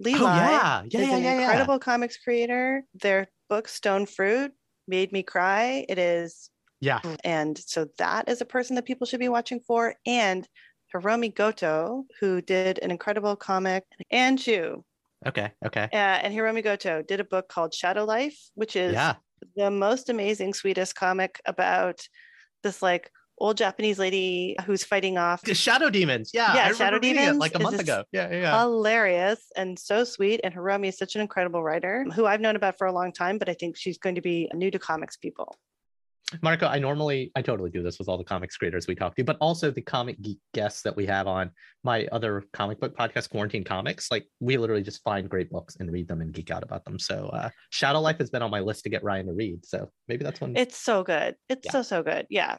[0.02, 0.84] Lee oh, Lai yeah.
[0.90, 1.80] Yeah, is yeah, an yeah, incredible yeah.
[1.80, 2.84] comics creator.
[3.02, 4.52] Their book Stone Fruit
[4.88, 5.86] made me cry.
[5.90, 6.50] It is
[6.82, 7.00] yeah.
[7.24, 9.96] And so that is a person that people should be watching for.
[10.06, 10.48] And
[10.94, 14.84] Hiromi Goto, who did an incredible comic, and you.
[15.26, 15.52] Okay.
[15.66, 15.90] Okay.
[15.92, 19.16] Uh, and Hiromi Goto did a book called Shadow Life, which is yeah.
[19.56, 22.00] the most amazing, sweetest comic about
[22.64, 26.32] this like old Japanese lady who's fighting off the shadow demons.
[26.34, 27.38] Yeah, yeah, shadow demons.
[27.38, 28.04] like a month ago.
[28.12, 30.42] Yeah, yeah, hilarious and so sweet.
[30.44, 33.38] And Hiromi is such an incredible writer who I've known about for a long time,
[33.38, 35.56] but I think she's going to be new to comics people.
[36.42, 39.24] Marco, I normally I totally do this with all the comics creators we talk to,
[39.24, 41.50] but also the comic geek guests that we have on
[41.84, 44.12] my other comic book podcast, Quarantine Comics.
[44.12, 47.00] Like we literally just find great books and read them and geek out about them.
[47.00, 49.66] So uh, Shadow Life has been on my list to get Ryan to read.
[49.66, 50.56] So maybe that's one.
[50.56, 51.36] It's so good.
[51.50, 51.72] It's yeah.
[51.72, 52.28] so so good.
[52.30, 52.58] Yeah.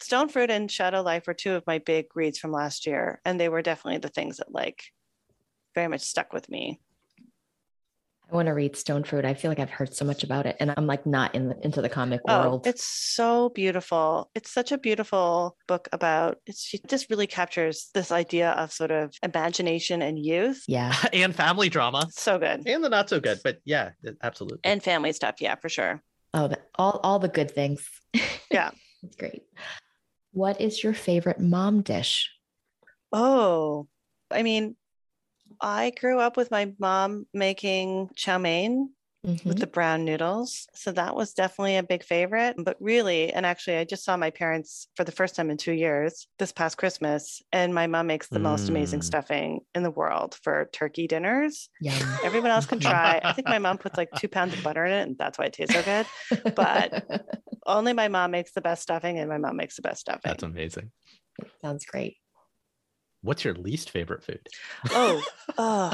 [0.00, 3.40] Stone Fruit and Shadow Life were two of my big reads from last year, and
[3.40, 4.84] they were definitely the things that like
[5.74, 6.80] very much stuck with me.
[8.30, 9.24] I want to read Stone Fruit.
[9.24, 11.64] I feel like I've heard so much about it, and I'm like not in the,
[11.64, 12.66] into the comic oh, world.
[12.66, 14.30] It's so beautiful.
[14.34, 16.38] It's such a beautiful book about.
[16.44, 20.64] It's, she just really captures this idea of sort of imagination and youth.
[20.66, 22.08] Yeah, and family drama.
[22.10, 23.90] So good, and the not so good, but yeah,
[24.22, 24.58] absolutely.
[24.64, 25.36] And family stuff.
[25.40, 26.02] Yeah, for sure.
[26.34, 27.88] Oh, the, all all the good things.
[28.48, 28.70] Yeah,
[29.02, 29.42] it's great.
[30.36, 32.30] What is your favorite mom dish?
[33.10, 33.88] Oh,
[34.30, 34.76] I mean,
[35.62, 38.90] I grew up with my mom making chow mein
[39.26, 39.48] mm-hmm.
[39.48, 40.66] with the brown noodles.
[40.74, 42.56] So that was definitely a big favorite.
[42.58, 45.72] But really, and actually, I just saw my parents for the first time in two
[45.72, 48.42] years this past Christmas, and my mom makes the mm.
[48.42, 49.04] most amazing mm.
[49.04, 51.68] stuffing in the world for turkey dinners.
[51.80, 52.18] Yeah.
[52.24, 53.20] Everyone else can try.
[53.22, 55.46] I think my mom puts like two pounds of butter in it, and that's why
[55.46, 56.54] it tastes so good.
[56.54, 57.26] But
[57.66, 60.22] only my mom makes the best stuffing, and my mom makes the best stuffing.
[60.24, 60.90] That's amazing.
[61.62, 62.16] Sounds great.
[63.22, 64.46] What's your least favorite food?
[64.90, 65.22] Oh,
[65.58, 65.92] oh,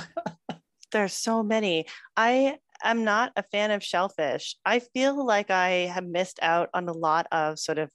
[0.93, 1.87] there's so many.
[2.17, 2.59] I
[2.91, 4.57] am not a fan of shellfish.
[4.65, 7.91] I feel like I have missed out on a lot of sort of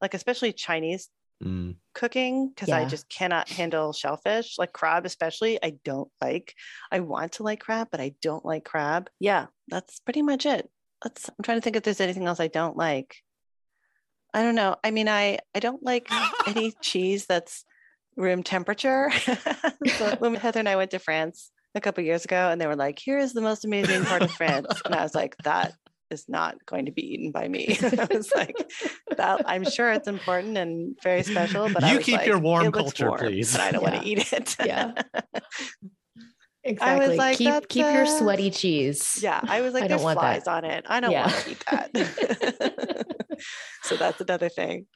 [0.00, 1.08] like, especially Chinese
[1.42, 1.76] mm.
[1.94, 2.78] cooking, because yeah.
[2.78, 5.62] I just cannot handle shellfish, like crab, especially.
[5.62, 6.54] I don't like,
[6.90, 9.08] I want to like crab, but I don't like crab.
[9.20, 10.68] Yeah, that's pretty much it.
[11.04, 13.16] Let's, I'm trying to think if there's anything else I don't like.
[14.32, 14.76] I don't know.
[14.82, 16.08] I mean, I, I don't like
[16.46, 17.64] any cheese that's
[18.16, 19.10] room temperature.
[19.96, 22.76] so when Heather and I went to France, a couple years ago and they were
[22.76, 24.80] like, here is the most amazing part of France.
[24.84, 25.74] And I was like, that
[26.10, 27.76] is not going to be eaten by me.
[27.82, 28.56] I was like,
[29.16, 32.26] that I'm sure it's important and very special, but you I keep like, you keep
[32.26, 33.52] your warm culture, warm, please.
[33.52, 33.90] But I don't yeah.
[33.90, 34.56] want to eat it.
[34.64, 34.92] yeah.
[36.62, 37.04] Exactly.
[37.04, 39.18] I was Like, keep keep your uh, sweaty cheese.
[39.22, 39.40] Yeah.
[39.42, 40.50] I was like, I there's flies that.
[40.50, 40.84] on it.
[40.88, 41.26] I don't yeah.
[41.26, 43.06] want to eat that.
[43.82, 44.86] so that's another thing.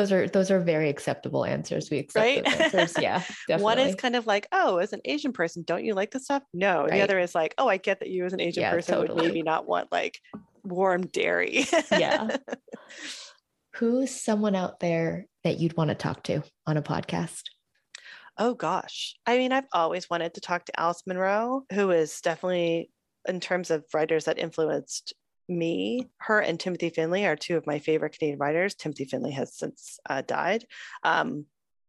[0.00, 1.90] Those are those are very acceptable answers.
[1.90, 2.42] We accept Right?
[2.44, 2.94] those answers.
[3.02, 3.62] Yeah, definitely.
[3.64, 6.42] One is kind of like, oh, as an Asian person, don't you like this stuff?
[6.54, 6.88] No.
[6.88, 9.14] The other is like, oh, I get that you as an Asian Yeah, person would
[9.14, 10.18] maybe not want like
[10.64, 11.66] warm dairy.
[11.92, 12.36] Yeah.
[13.76, 17.42] Who's someone out there that you'd want to talk to on a podcast?
[18.38, 19.16] Oh gosh.
[19.26, 22.90] I mean, I've always wanted to talk to Alice Munro, who is definitely,
[23.28, 25.12] in terms of writers that influenced
[25.50, 28.74] me, her and Timothy Findley are two of my favorite Canadian writers.
[28.74, 30.64] Timothy Findley has since uh, died.
[31.02, 31.46] Um,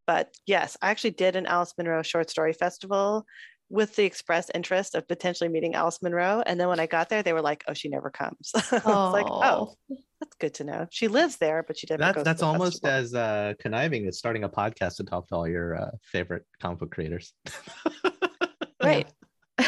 [0.08, 3.26] but yes, I actually did an Alice Munro short story festival
[3.70, 6.44] with the express interest of potentially meeting Alice Munro.
[6.46, 8.52] And then when I got there, they were like, oh, she never comes.
[8.56, 9.76] I was like, oh,
[10.20, 10.88] that's good to know.
[10.92, 12.92] She lives there, but she never That's goes to that's the almost festival.
[12.92, 16.80] as uh, conniving as starting a podcast to talk to all your uh, favorite comic
[16.80, 17.34] book creators.
[18.84, 19.08] right.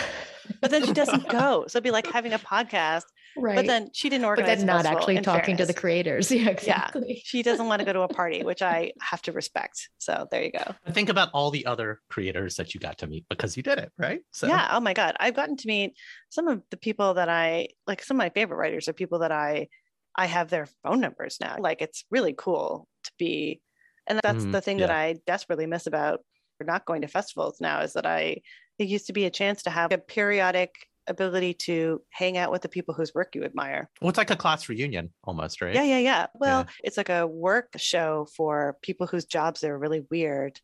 [0.59, 1.65] But then she doesn't go.
[1.67, 3.03] So it'd be like having a podcast
[3.37, 3.55] right.
[3.55, 4.57] But then she didn't organize.
[4.57, 4.83] but organize.
[4.83, 6.31] then not actually in talking to the creators.
[6.31, 7.21] Yeah, exactly.
[7.25, 9.89] She doesn't want to go to a party, which I have to respect.
[9.97, 10.75] So there you go.
[10.91, 13.91] Think about all the other creators that you got to meet because you did it,
[13.97, 14.21] right?
[14.31, 14.69] So Yeah.
[14.71, 15.15] Oh my God.
[15.19, 15.93] I've gotten to meet
[16.29, 18.03] some of the people that I like.
[18.03, 19.67] Some of my favorite writers are people that I
[20.15, 21.55] I have their phone numbers now.
[21.59, 23.61] Like it's really cool to be,
[24.07, 24.91] and that's Mhm, the thing that.
[24.91, 26.21] I desperately miss about
[26.61, 28.41] not going to festivals now is that I
[28.79, 30.73] it used to be a chance to have a periodic
[31.07, 33.89] ability to hang out with the people whose work you admire.
[34.01, 35.75] well, it's like a class reunion almost, right?
[35.75, 36.27] Yeah, yeah, yeah.
[36.35, 36.71] Well, Yeah.
[36.83, 40.59] it's like a work show for people whose jobs are really weird.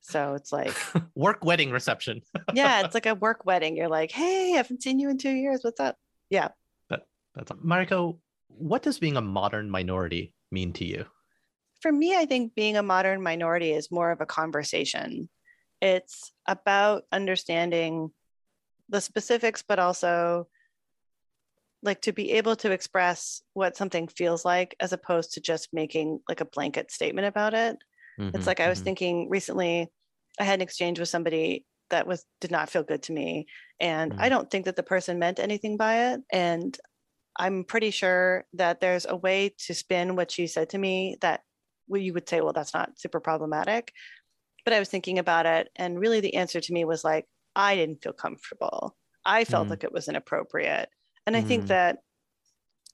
[0.00, 0.74] So it's like,
[1.14, 2.22] Work wedding reception.
[2.54, 3.76] yeah, it's like a work wedding.
[3.76, 5.60] You're like, hey, I haven't seen you in two years.
[5.62, 5.96] What's up?
[6.30, 6.48] Yeah.
[7.34, 8.18] That's Mariko.
[8.48, 11.04] What does being a modern minority mean to you?
[11.80, 15.28] For me, I think being a modern minority is more of a conversation.
[15.80, 18.10] It's about understanding
[18.88, 20.48] the specifics, but also
[21.82, 26.20] like to be able to express what something feels like as opposed to just making
[26.28, 27.76] like a blanket statement about it.
[28.18, 28.84] Mhm, It's like I was mhm.
[28.84, 29.88] thinking recently,
[30.40, 33.46] I had an exchange with somebody that was did not feel good to me,
[33.80, 34.30] and I Mm.
[34.30, 36.20] don't think that the person meant anything by it.
[36.32, 36.78] And
[37.38, 41.42] I'm pretty sure that there's a way to spin what she said to me that
[41.88, 43.92] well, you would say, well, that's not super problematic.
[44.64, 47.26] But I was thinking about it, and really the answer to me was like,
[47.58, 48.96] I didn't feel comfortable.
[49.26, 49.70] I felt Mm.
[49.70, 50.90] like it was inappropriate.
[51.26, 51.68] And I think Mm.
[51.68, 51.98] that,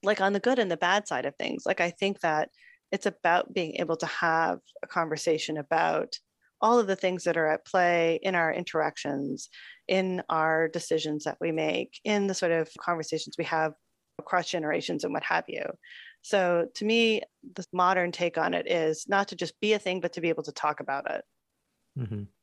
[0.03, 2.49] like, on the good and the bad side of things, like, I think that
[2.91, 6.19] it's about being able to have a conversation about
[6.61, 9.49] all of the things that are at play in our interactions,
[9.87, 13.73] in our decisions that we make, in the sort of conversations we have
[14.19, 15.63] across generations and what have you.
[16.21, 17.21] So to me,
[17.55, 20.29] the modern take on it is not to just be a thing, but to be
[20.29, 21.23] able to talk about it.
[21.95, 22.34] Mhm.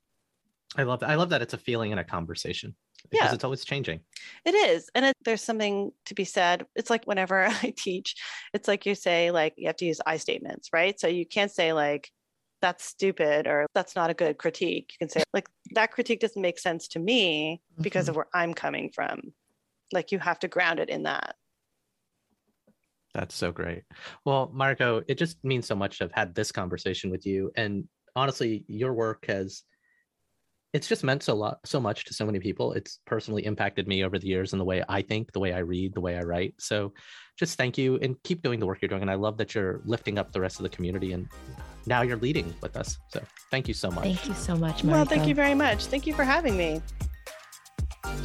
[0.76, 1.10] I love that.
[1.10, 2.74] I love that it's a feeling and a conversation
[3.10, 3.34] because Yeah.
[3.34, 4.00] it's always changing.
[4.44, 4.88] It is.
[4.94, 6.66] And it, there's something to be said.
[6.74, 8.14] It's like whenever I teach,
[8.54, 10.98] it's like you say, like, you have to use I statements, right?
[10.98, 12.10] So you can't say, like,
[12.60, 14.92] that's stupid or that's not a good critique.
[14.92, 18.10] You can say, like, that critique doesn't make sense to me because mm-hmm.
[18.10, 19.32] of where I'm coming from.
[19.92, 21.34] Like, you have to ground it in that.
[23.14, 23.82] That's so great.
[24.24, 27.50] Well, Marco, it just means so much to have had this conversation with you.
[27.56, 29.64] And honestly, your work has
[30.72, 32.72] it's just meant so lot so much to so many people.
[32.72, 35.58] It's personally impacted me over the years in the way I think, the way I
[35.58, 36.54] read, the way I write.
[36.58, 36.92] So
[37.38, 39.02] just thank you and keep doing the work you're doing.
[39.02, 41.28] And I love that you're lifting up the rest of the community and
[41.86, 42.98] now you're leading with us.
[43.08, 43.20] So
[43.50, 44.04] thank you so much.
[44.04, 44.92] Thank you so much, Mariko.
[44.92, 45.86] Well, thank you very much.
[45.86, 46.80] Thank you for having me.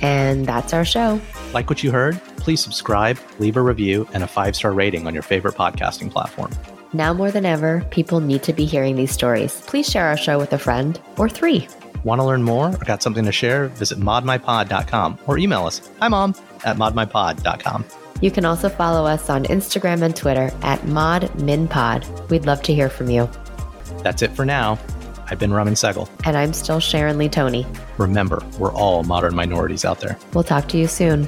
[0.02, 1.20] And that's our show.
[1.54, 2.20] Like what you heard?
[2.38, 6.52] Please subscribe, leave a review, and a five star rating on your favorite podcasting platform.
[6.94, 9.62] Now more than ever, people need to be hearing these stories.
[9.68, 11.68] Please share our show with a friend or three.
[12.04, 13.68] Want to learn more or got something to share?
[13.70, 15.90] Visit modminpod.com or email us.
[16.00, 16.36] Hi, mom,
[16.66, 17.86] at modminpod.com.
[18.22, 22.30] You can also follow us on Instagram and Twitter at ModMinPod.
[22.30, 23.30] We'd love to hear from you.
[24.00, 24.80] That's it for now.
[25.30, 26.10] I've been Raman Sehgal.
[26.24, 27.66] And I'm still Sharon Lee Tony.
[27.98, 30.18] Remember, we're all modern minorities out there.
[30.34, 31.28] We'll talk to you soon.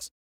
[0.00, 0.20] plus.